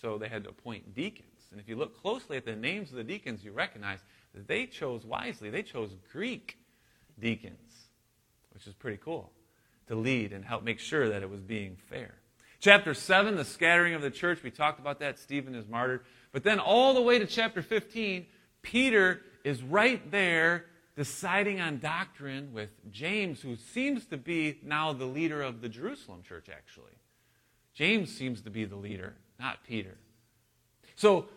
[0.00, 1.29] So they had to appoint deacons.
[1.50, 4.00] And if you look closely at the names of the deacons, you recognize
[4.34, 5.50] that they chose wisely.
[5.50, 6.58] They chose Greek
[7.18, 7.88] deacons,
[8.52, 9.32] which is pretty cool,
[9.88, 12.14] to lead and help make sure that it was being fair.
[12.60, 15.18] Chapter 7, the scattering of the church, we talked about that.
[15.18, 16.02] Stephen is martyred.
[16.30, 18.26] But then all the way to chapter 15,
[18.62, 25.06] Peter is right there deciding on doctrine with James, who seems to be now the
[25.06, 26.92] leader of the Jerusalem church, actually.
[27.72, 29.96] James seems to be the leader, not Peter.
[30.96, 31.28] So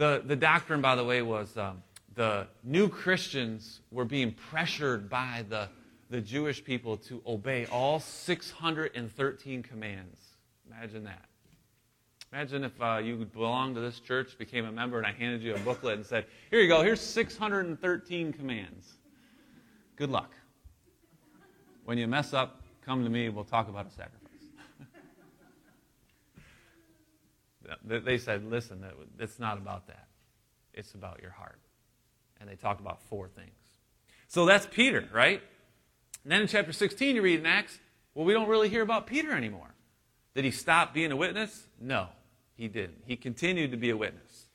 [0.00, 1.82] the, the doctrine, by the way, was um,
[2.14, 5.68] the new Christians were being pressured by the,
[6.08, 10.18] the Jewish people to obey all 613 commands.
[10.66, 11.26] Imagine that.
[12.32, 15.54] Imagine if uh, you belonged to this church, became a member, and I handed you
[15.54, 18.94] a booklet and said, Here you go, here's 613 commands.
[19.96, 20.32] Good luck.
[21.84, 24.19] When you mess up, come to me, we'll talk about a sacrifice.
[27.84, 28.84] They said, listen,
[29.18, 30.08] it's not about that.
[30.72, 31.60] It's about your heart.
[32.40, 33.50] And they talked about four things.
[34.28, 35.42] So that's Peter, right?
[36.22, 37.78] And then in chapter 16, you read in Acts,
[38.14, 39.74] well, we don't really hear about Peter anymore.
[40.34, 41.66] Did he stop being a witness?
[41.80, 42.08] No,
[42.54, 43.02] he didn't.
[43.04, 44.46] He continued to be a witness.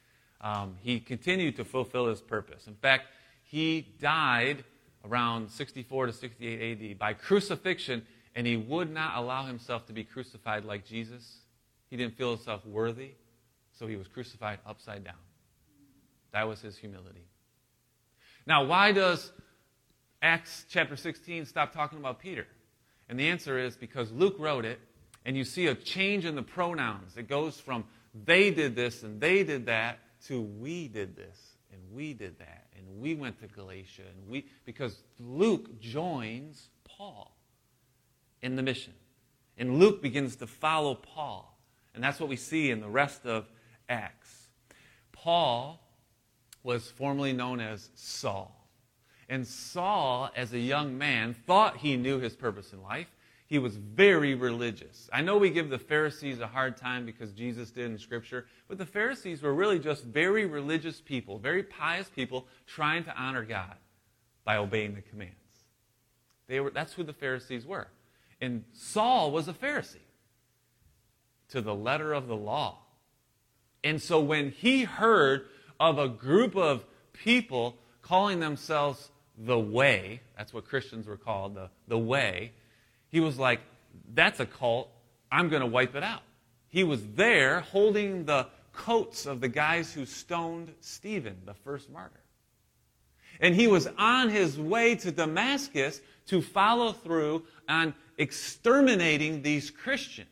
[0.41, 2.67] Um, he continued to fulfill his purpose.
[2.67, 3.07] In fact,
[3.43, 4.63] he died
[5.03, 10.03] around 64 to 68 AD by crucifixion, and he would not allow himself to be
[10.03, 11.44] crucified like Jesus
[11.89, 13.11] he didn't feel himself worthy,
[13.77, 15.15] so he was crucified upside down.
[16.31, 17.25] That was his humility.
[18.47, 19.31] Now, why does
[20.21, 22.47] Acts chapter 16 stop talking about Peter?
[23.07, 24.79] And the answer is because Luke wrote it,
[25.25, 27.17] and you see a change in the pronouns.
[27.17, 27.85] It goes from
[28.23, 31.37] they did this and they did that to we did this
[31.71, 37.35] and we did that and we went to Galatia and we because Luke joins Paul
[38.41, 38.93] in the mission.
[39.57, 41.54] And Luke begins to follow Paul.
[41.95, 43.45] And that's what we see in the rest of
[43.89, 44.47] Acts.
[45.11, 45.79] Paul
[46.63, 48.51] was formerly known as Saul.
[49.29, 53.07] And Saul, as a young man, thought he knew his purpose in life.
[53.47, 55.09] He was very religious.
[55.13, 58.77] I know we give the Pharisees a hard time because Jesus did in Scripture, but
[58.77, 63.75] the Pharisees were really just very religious people, very pious people trying to honor God
[64.43, 65.35] by obeying the commands.
[66.47, 67.87] They were, that's who the Pharisees were.
[68.41, 70.04] And Saul was a Pharisee
[71.49, 72.79] to the letter of the law.
[73.83, 75.45] And so when he heard
[75.79, 81.69] of a group of people calling themselves the way, that's what Christians were called, the,
[81.87, 82.51] the way,
[83.09, 83.61] he was like,
[84.13, 84.89] that's a cult.
[85.31, 86.21] I'm going to wipe it out.
[86.67, 92.19] He was there holding the coats of the guys who stoned Stephen, the first martyr.
[93.39, 100.29] And he was on his way to Damascus to follow through on exterminating these Christians.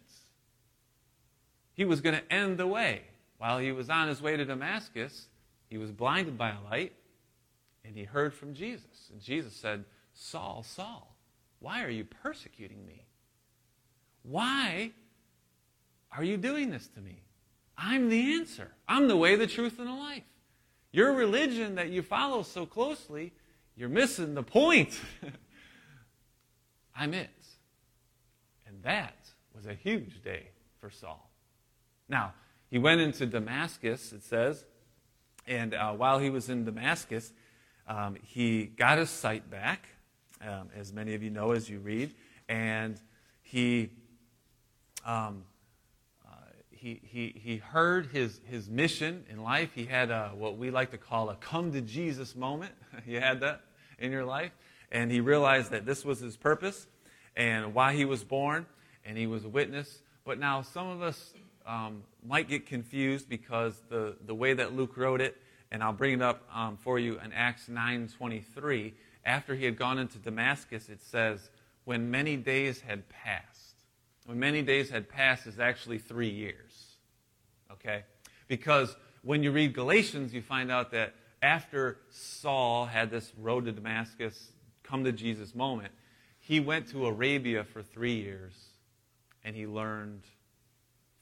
[1.74, 3.02] He was going to end the way.
[3.38, 5.28] While he was on his way to Damascus,
[5.70, 6.94] he was blinded by a light,
[7.84, 9.10] and he heard from Jesus.
[9.12, 9.84] And Jesus said,
[10.14, 11.16] Saul, Saul,
[11.60, 13.06] why are you persecuting me?
[14.22, 14.92] Why
[16.16, 17.24] are you doing this to me?
[17.78, 18.72] I'm the answer.
[18.88, 20.24] I'm the way, the truth, and the life.
[20.92, 23.34] Your religion that you follow so closely,
[23.76, 25.00] you're missing the point.
[26.96, 27.30] I'm it.
[28.68, 29.18] And that
[29.56, 31.33] was a huge day for Saul.
[32.14, 32.34] Now,
[32.70, 34.66] he went into Damascus, it says,
[35.48, 37.34] and uh, while he was in Damascus,
[37.88, 39.88] um, he got his sight back,
[40.40, 42.14] um, as many of you know as you read,
[42.48, 43.02] and
[43.42, 43.90] he,
[45.04, 45.44] um,
[46.24, 46.36] uh,
[46.70, 49.72] he, he, he heard his, his mission in life.
[49.74, 52.74] He had a, what we like to call a come to Jesus moment.
[53.08, 53.62] you had that
[53.98, 54.52] in your life.
[54.92, 56.86] And he realized that this was his purpose
[57.36, 58.68] and why he was born,
[59.04, 60.04] and he was a witness.
[60.26, 61.34] But now some of us
[61.66, 65.38] um, might get confused because the, the way that Luke wrote it,
[65.72, 68.94] and I'll bring it up um, for you in Acts 9.23,
[69.26, 71.50] after he had gone into Damascus, it says,
[71.86, 73.76] when many days had passed.
[74.26, 76.98] When many days had passed is actually three years.
[77.72, 78.04] Okay?
[78.48, 83.72] Because when you read Galatians, you find out that after Saul had this road to
[83.72, 84.52] Damascus,
[84.84, 85.92] come to Jesus moment,
[86.40, 88.54] he went to Arabia for three years
[89.44, 90.24] and he learned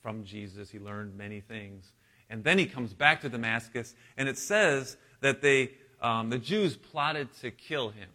[0.02, 0.70] from Jesus.
[0.70, 1.92] He learned many things.
[2.30, 6.78] And then he comes back to Damascus, and it says that they, um, the Jews
[6.78, 8.10] plotted to kill him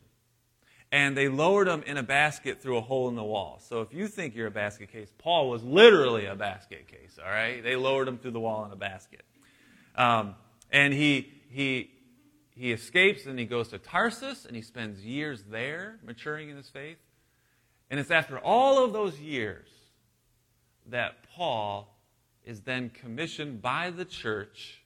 [0.93, 3.61] and they lowered him in a basket through a hole in the wall.
[3.63, 7.31] So if you think you're a basket case, Paul was literally a basket case, all
[7.31, 7.63] right?
[7.63, 9.23] They lowered him through the wall in a basket.
[9.97, 10.37] Um,
[10.71, 11.91] and he, he,
[12.55, 16.69] he escapes and he goes to Tarsus and he spends years there maturing in his
[16.69, 16.99] faith.
[17.91, 19.69] And it's after all of those years
[20.91, 21.95] that Paul
[22.45, 24.81] is then commissioned by the church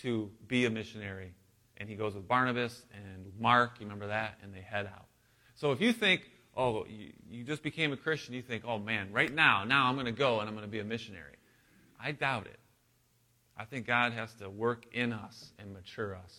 [0.00, 1.34] to be a missionary
[1.78, 5.06] and he goes with Barnabas and Mark, you remember that, and they head out.
[5.54, 6.22] So if you think,
[6.56, 9.94] oh, you, you just became a Christian, you think, oh man, right now, now I'm
[9.94, 11.36] going to go and I'm going to be a missionary.
[12.02, 12.58] I doubt it.
[13.56, 16.38] I think God has to work in us and mature us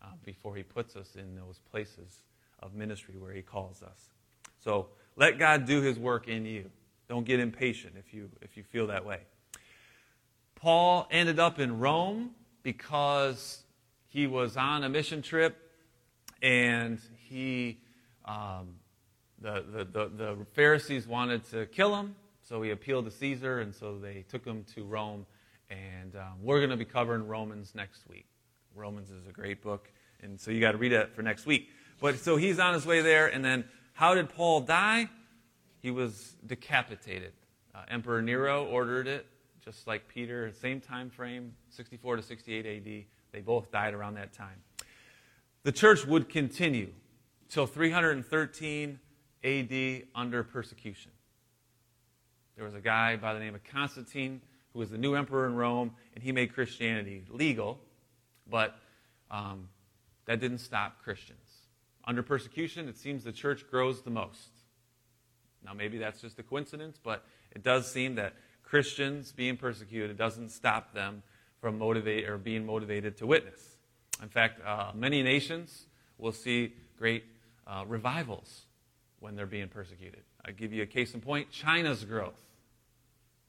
[0.00, 2.22] uh, before he puts us in those places
[2.60, 4.10] of ministry where he calls us.
[4.62, 6.70] So let God do his work in you.
[7.12, 9.18] Don't get impatient if you, if you feel that way.
[10.54, 12.30] Paul ended up in Rome
[12.62, 13.64] because
[14.08, 15.58] he was on a mission trip
[16.40, 17.82] and he
[18.24, 18.76] um,
[19.42, 23.74] the, the, the, the, Pharisees wanted to kill him, so he appealed to Caesar, and
[23.74, 25.26] so they took him to Rome.
[25.68, 28.24] And um, we're going to be covering Romans next week.
[28.74, 31.68] Romans is a great book, and so you got to read it for next week.
[32.00, 35.10] But so he's on his way there, and then how did Paul die?
[35.82, 37.32] He was decapitated.
[37.74, 39.26] Uh, Emperor Nero ordered it,
[39.64, 43.04] just like Peter, same time frame, 64 to 68 AD.
[43.32, 44.62] They both died around that time.
[45.64, 46.92] The church would continue
[47.48, 48.98] till 313
[49.44, 51.10] AD under persecution.
[52.56, 54.40] There was a guy by the name of Constantine
[54.72, 57.80] who was the new emperor in Rome, and he made Christianity legal,
[58.48, 58.78] but
[59.30, 59.68] um,
[60.26, 61.38] that didn't stop Christians.
[62.04, 64.61] Under persecution, it seems the church grows the most.
[65.64, 70.50] Now, maybe that's just a coincidence, but it does seem that Christians being persecuted doesn't
[70.50, 71.22] stop them
[71.60, 73.76] from motivate or being motivated to witness.
[74.22, 75.86] In fact, uh, many nations
[76.18, 77.24] will see great
[77.66, 78.62] uh, revivals
[79.20, 80.20] when they're being persecuted.
[80.44, 82.40] I'll give you a case in point China's growth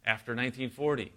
[0.06, 1.12] after 1940,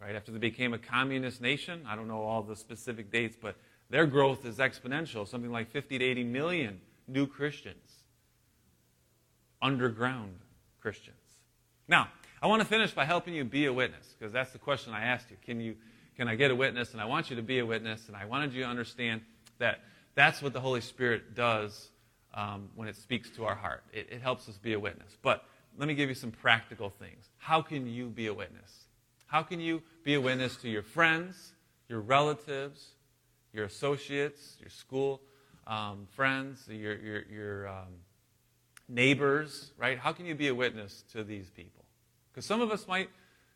[0.00, 1.82] right after they became a communist nation.
[1.88, 3.56] I don't know all the specific dates, but
[3.90, 8.03] their growth is exponential, something like 50 to 80 million new Christians,
[9.64, 10.36] underground
[10.80, 11.16] Christians.
[11.88, 12.08] Now,
[12.42, 15.04] I want to finish by helping you be a witness, because that's the question I
[15.06, 15.36] asked you.
[15.44, 15.76] Can you
[16.16, 16.92] can I get a witness?
[16.92, 18.06] And I want you to be a witness.
[18.06, 19.22] And I wanted you to understand
[19.58, 19.80] that
[20.14, 21.90] that's what the Holy Spirit does
[22.34, 23.82] um, when it speaks to our heart.
[23.92, 25.16] It, it helps us be a witness.
[25.22, 25.44] But
[25.76, 27.24] let me give you some practical things.
[27.38, 28.84] How can you be a witness?
[29.26, 31.52] How can you be a witness to your friends,
[31.88, 32.90] your relatives,
[33.52, 35.20] your associates, your school
[35.66, 37.94] um, friends, your, your, your um,
[38.88, 39.98] neighbors, right?
[39.98, 41.84] How can you be a witness to these people?
[42.30, 43.08] Because some of us might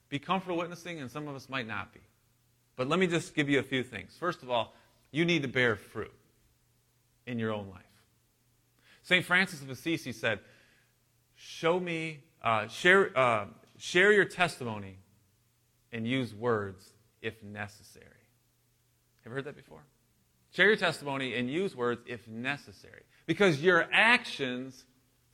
[0.09, 2.01] be comfortable witnessing and some of us might not be.
[2.77, 4.17] But let me just give you a few things.
[4.19, 4.75] First of all,
[5.11, 6.12] you need to bear fruit
[7.27, 7.83] in your own life.
[9.03, 9.25] St.
[9.25, 10.41] Francis of Assisi said,
[11.35, 13.47] Show me, uh, share, uh,
[13.79, 14.99] share your testimony
[15.93, 18.07] and use words if necessary.
[19.25, 19.83] Have you heard that before?
[20.52, 23.02] Share your testimony and use words if necessary.
[23.27, 24.85] Because your actions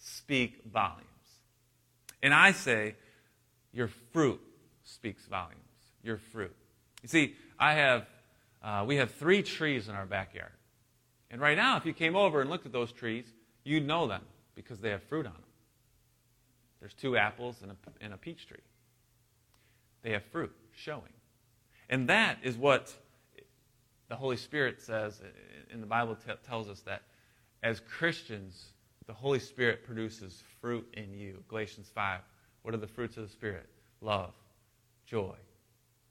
[0.05, 1.01] speak volumes.
[2.23, 2.95] And I say,
[3.73, 4.41] your fruit
[4.85, 5.59] speaks volumes.
[6.03, 6.55] Your fruit.
[7.03, 8.07] You see, I have,
[8.63, 10.53] uh, we have three trees in our backyard.
[11.31, 13.25] And right now, if you came over and looked at those trees,
[13.65, 14.23] you'd know them
[14.55, 15.43] because they have fruit on them.
[16.81, 18.59] There's two apples and a, and a peach tree.
[20.03, 21.15] They have fruit showing.
[21.89, 22.95] And that is what
[24.09, 25.23] the Holy Spirit says
[25.73, 27.03] in the Bible t- tells us that
[27.63, 28.74] as Christians,
[29.07, 31.43] the Holy Spirit produces fruit in you.
[31.49, 32.21] Galatians 5.
[32.63, 33.67] What are the fruits of the Spirit?
[34.01, 34.33] Love,
[35.07, 35.35] joy,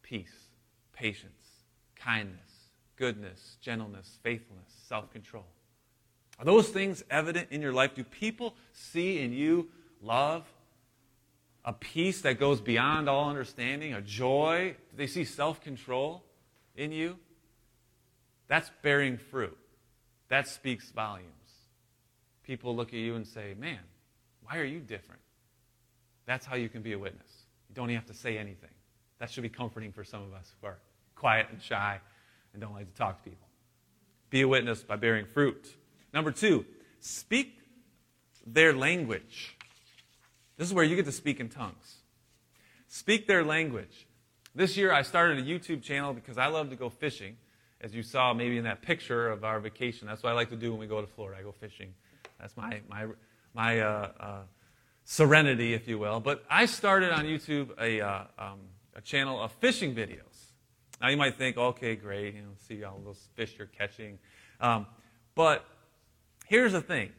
[0.03, 0.49] peace,
[0.93, 1.31] patience,
[1.95, 2.37] kindness,
[2.95, 5.45] goodness, gentleness, faithfulness, self control.
[6.39, 7.95] Are those things evident in your life?
[7.95, 9.69] Do people see in you
[10.01, 10.45] love,
[11.65, 14.75] a peace that goes beyond all understanding, a joy?
[14.91, 16.23] Do they see self control
[16.75, 17.17] in you?
[18.47, 19.57] That's bearing fruit.
[20.29, 21.29] That speaks volumes.
[22.43, 23.79] People look at you and say, Man,
[24.43, 25.21] why are you different?
[26.25, 27.29] That's how you can be a witness.
[27.69, 28.69] You don't even have to say anything.
[29.19, 30.79] That should be comforting for some of us who are
[31.15, 31.99] quiet and shy
[32.53, 33.47] and don't like to talk to people.
[34.29, 35.67] Be a witness by bearing fruit.
[36.13, 36.65] Number two,
[36.99, 37.57] speak
[38.45, 39.55] their language.
[40.57, 41.97] This is where you get to speak in tongues.
[42.87, 44.07] Speak their language.
[44.55, 47.37] This year I started a YouTube channel because I love to go fishing.
[47.81, 50.55] As you saw maybe in that picture of our vacation, that's what I like to
[50.55, 51.39] do when we go to Florida.
[51.39, 51.93] I go fishing.
[52.43, 53.05] That's my, my,
[53.53, 54.39] my uh, uh,
[55.05, 56.19] serenity, if you will.
[56.19, 58.59] But I started on YouTube a, uh, um,
[58.93, 60.49] a channel of fishing videos.
[60.99, 64.19] Now you might think, okay, great, you know, see all those fish you're catching.
[64.59, 64.87] Um,
[65.35, 65.65] but
[66.45, 67.13] here's the thing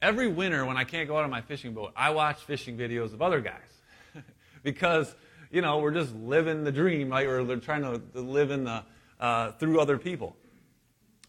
[0.00, 3.12] every winter when I can't go out on my fishing boat, I watch fishing videos
[3.12, 3.82] of other guys.
[4.62, 5.14] because,
[5.50, 7.26] you know, we're just living the dream, right?
[7.26, 8.82] We're trying to, to live in the,
[9.20, 10.36] uh, through other people.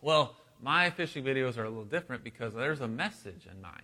[0.02, 3.82] Well, my fishing videos are a little different because there's a message in mine.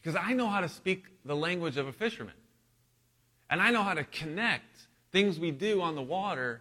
[0.00, 2.34] Because I know how to speak the language of a fisherman.
[3.48, 6.60] And I know how to connect things we do on the water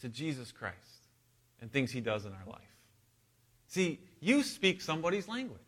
[0.00, 0.76] to Jesus Christ
[1.60, 2.60] and things he does in our life.
[3.68, 5.60] See, you speak somebody's language.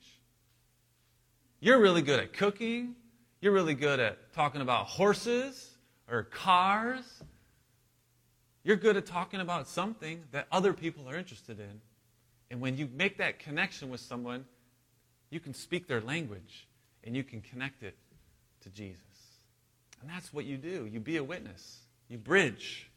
[1.61, 2.95] You're really good at cooking.
[3.41, 5.71] You're really good at talking about horses
[6.09, 7.05] or cars.
[8.63, 11.81] You're good at talking about something that other people are interested in.
[12.51, 14.45] And when you make that connection with someone,
[15.31, 16.69] you can speak their language
[17.05, 17.97] and you can connect it
[18.63, 19.03] to Jesus.
[20.01, 20.87] And that's what you do.
[20.87, 21.79] You be a witness,
[22.09, 22.91] you bridge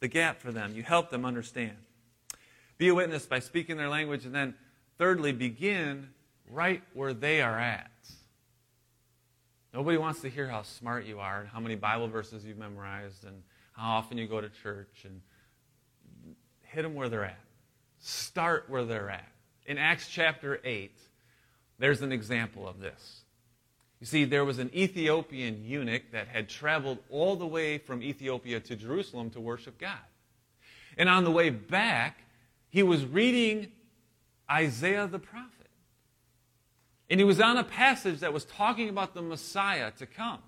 [0.00, 1.76] the gap for them, you help them understand.
[2.76, 4.54] Be a witness by speaking their language, and then,
[4.98, 6.08] thirdly, begin
[6.50, 7.90] right where they are at.
[9.72, 13.24] Nobody wants to hear how smart you are and how many Bible verses you've memorized
[13.24, 13.42] and
[13.72, 15.20] how often you go to church and
[16.62, 17.40] hit them where they're at.
[18.06, 19.32] Start where they're at.
[19.64, 20.94] In Acts chapter 8,
[21.78, 23.22] there's an example of this.
[23.98, 28.60] You see, there was an Ethiopian eunuch that had traveled all the way from Ethiopia
[28.60, 29.96] to Jerusalem to worship God.
[30.98, 32.18] And on the way back,
[32.68, 33.68] he was reading
[34.50, 35.70] Isaiah the prophet.
[37.08, 40.40] And he was on a passage that was talking about the Messiah to come.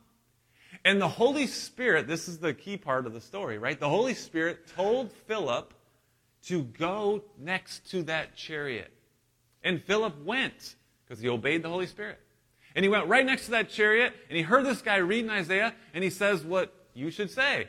[0.84, 3.80] And the Holy Spirit, this is the key part of the story, right?
[3.80, 5.72] The Holy Spirit told Philip
[6.46, 8.92] to go next to that chariot.
[9.62, 12.20] And Philip went because he obeyed the Holy Spirit.
[12.74, 15.74] And he went right next to that chariot and he heard this guy reading Isaiah
[15.94, 17.68] and he says what you should say.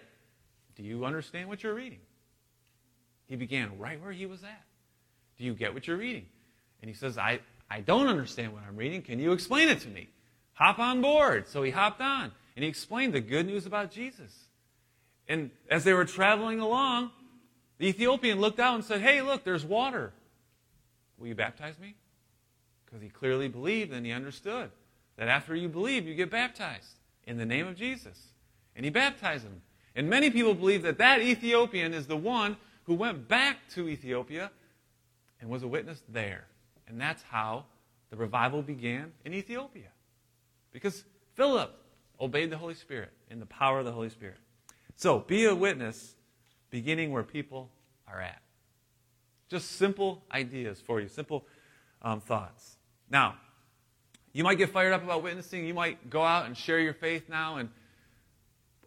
[0.75, 1.99] Do you understand what you're reading?
[3.25, 4.63] He began right where he was at.
[5.37, 6.25] Do you get what you're reading?
[6.81, 9.01] And he says, I, I don't understand what I'm reading.
[9.01, 10.09] Can you explain it to me?
[10.53, 11.47] Hop on board.
[11.47, 14.33] So he hopped on and he explained the good news about Jesus.
[15.27, 17.11] And as they were traveling along,
[17.77, 20.13] the Ethiopian looked out and said, Hey, look, there's water.
[21.17, 21.95] Will you baptize me?
[22.85, 24.71] Because he clearly believed and he understood
[25.17, 28.19] that after you believe, you get baptized in the name of Jesus.
[28.75, 29.61] And he baptized him.
[29.95, 34.51] And many people believe that that Ethiopian is the one who went back to Ethiopia
[35.41, 36.45] and was a witness there.
[36.87, 37.65] And that's how
[38.11, 39.89] the revival began in Ethiopia.
[40.71, 41.03] Because
[41.33, 41.75] Philip
[42.21, 44.37] obeyed the Holy Spirit in the power of the Holy Spirit.
[44.95, 46.15] So be a witness
[46.77, 47.71] beginning where people
[48.07, 48.39] are at.
[49.49, 51.47] Just simple ideas for you, simple
[52.03, 52.77] um, thoughts.
[53.09, 53.35] Now,
[54.31, 55.65] you might get fired up about witnessing.
[55.65, 57.69] You might go out and share your faith now, and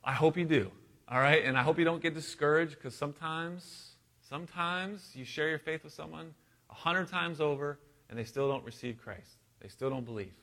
[0.04, 0.70] I hope you do.
[1.08, 1.44] All right?
[1.44, 3.96] And I hope you don't get discouraged because sometimes,
[4.28, 6.32] sometimes you share your faith with someone
[6.70, 9.38] a hundred times over, and they still don't receive Christ.
[9.60, 10.36] They still don't believe.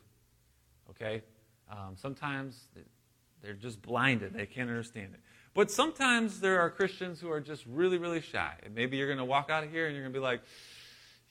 [0.89, 1.21] Okay?
[1.71, 2.65] Um, sometimes
[3.41, 4.33] they're just blinded.
[4.33, 5.21] They can't understand it.
[5.53, 8.53] But sometimes there are Christians who are just really, really shy.
[8.63, 10.41] And maybe you're going to walk out of here and you're going to be like,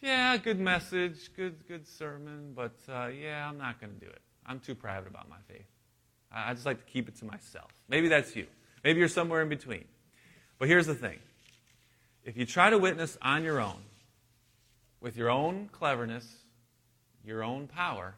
[0.01, 4.21] yeah, good message, good, good sermon, but uh, yeah, I'm not going to do it.
[4.45, 5.67] I'm too private about my faith.
[6.31, 7.71] I, I just like to keep it to myself.
[7.89, 8.47] Maybe that's you.
[8.85, 9.85] Maybe you're somewhere in between.
[10.59, 11.19] But here's the thing
[12.25, 13.83] if you try to witness on your own,
[15.01, 16.37] with your own cleverness,
[17.25, 18.15] your own power,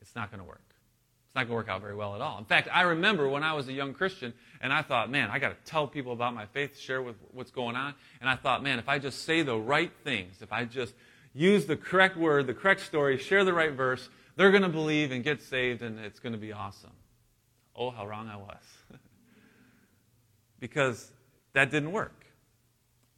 [0.00, 0.63] it's not going to work.
[1.34, 2.38] It's not going to work out very well at all.
[2.38, 5.40] In fact, I remember when I was a young Christian and I thought, man, I
[5.40, 7.94] got to tell people about my faith, share with what's going on.
[8.20, 10.94] And I thought, man, if I just say the right things, if I just
[11.32, 15.10] use the correct word, the correct story, share the right verse, they're going to believe
[15.10, 16.92] and get saved and it's going to be awesome.
[17.74, 18.62] Oh, how wrong I was.
[20.60, 21.10] because
[21.52, 22.26] that didn't work.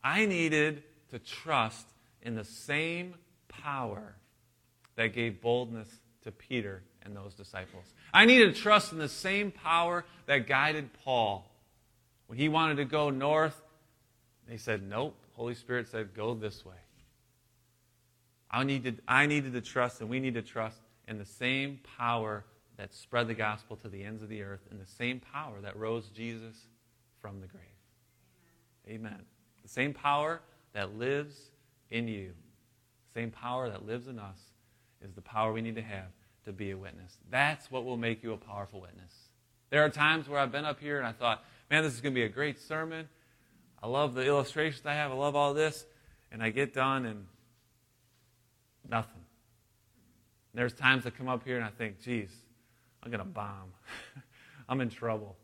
[0.02, 1.86] I needed to trust
[2.22, 3.16] in the same
[3.48, 4.16] power
[4.94, 7.84] that gave boldness to Peter in those disciples.
[8.12, 11.50] I need to trust in the same power that guided Paul.
[12.26, 13.60] When he wanted to go north,
[14.48, 15.14] they said, Nope.
[15.34, 16.74] Holy Spirit said, Go this way.
[18.50, 20.78] I needed, I needed to trust, and we need to trust
[21.08, 22.44] in the same power
[22.76, 25.76] that spread the gospel to the ends of the earth, and the same power that
[25.76, 26.56] rose Jesus
[27.20, 27.62] from the grave.
[28.88, 29.20] Amen.
[29.62, 30.40] The same power
[30.74, 31.50] that lives
[31.90, 32.32] in you,
[33.12, 34.38] the same power that lives in us,
[35.02, 36.06] is the power we need to have
[36.46, 37.18] to be a witness.
[37.30, 39.12] That's what will make you a powerful witness.
[39.70, 42.14] There are times where I've been up here and I thought, man, this is going
[42.14, 43.08] to be a great sermon.
[43.82, 45.10] I love the illustrations I have.
[45.10, 45.84] I love all this.
[46.30, 47.26] And I get done and
[48.88, 49.22] nothing.
[50.52, 52.30] And there's times I come up here and I think, geez,
[53.02, 53.72] I'm going to bomb.
[54.68, 55.36] I'm in trouble.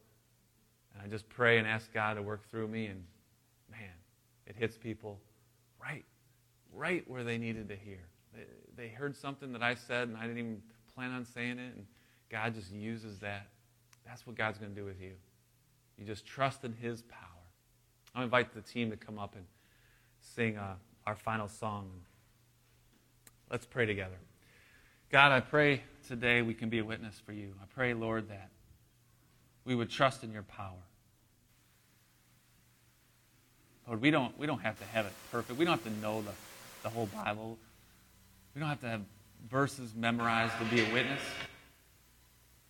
[0.94, 2.86] And I just pray and ask God to work through me.
[2.86, 3.02] And
[3.70, 3.80] man,
[4.46, 5.18] it hits people
[5.82, 6.04] right,
[6.72, 8.00] right where they needed to hear.
[8.34, 10.62] They, they heard something that I said and I didn't even
[10.94, 11.74] plan on saying it.
[11.76, 11.86] And
[12.30, 13.46] God just uses that.
[14.06, 15.12] That's what God's going to do with you.
[15.98, 17.18] You just trust in His power.
[18.14, 19.44] I'll invite the team to come up and
[20.20, 20.74] sing uh,
[21.06, 21.90] our final song.
[23.50, 24.16] Let's pray together.
[25.10, 27.54] God, I pray today we can be a witness for you.
[27.62, 28.48] I pray, Lord, that
[29.64, 30.82] we would trust in your power.
[33.86, 35.58] Lord, we don't, we don't have to have it perfect.
[35.58, 36.32] We don't have to know the,
[36.82, 37.58] the whole Bible.
[38.54, 39.02] We don't have to have
[39.48, 41.20] verses memorized to be a witness.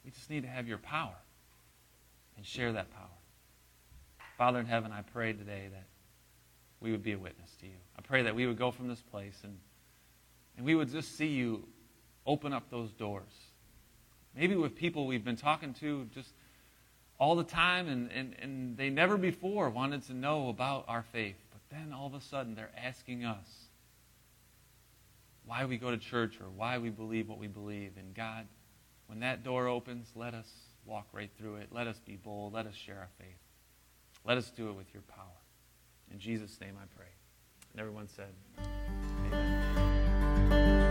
[0.05, 1.15] We just need to have your power
[2.37, 3.07] and share that power.
[4.37, 5.85] Father in heaven, I pray today that
[6.81, 7.77] we would be a witness to you.
[7.97, 9.57] I pray that we would go from this place and,
[10.57, 11.65] and we would just see you
[12.27, 13.33] open up those doors.
[14.35, 16.31] Maybe with people we've been talking to just
[17.19, 21.37] all the time and, and, and they never before wanted to know about our faith.
[21.53, 23.62] But then all of a sudden they're asking us
[25.45, 27.93] why we go to church or why we believe what we believe.
[27.97, 28.47] And God,
[29.07, 30.49] when that door opens, let us
[30.85, 31.69] walk right through it.
[31.71, 32.53] Let us be bold.
[32.53, 33.39] Let us share our faith.
[34.25, 35.27] Let us do it with your power.
[36.11, 37.07] In Jesus' name I pray.
[37.73, 38.35] And everyone said,
[39.33, 40.82] Amen.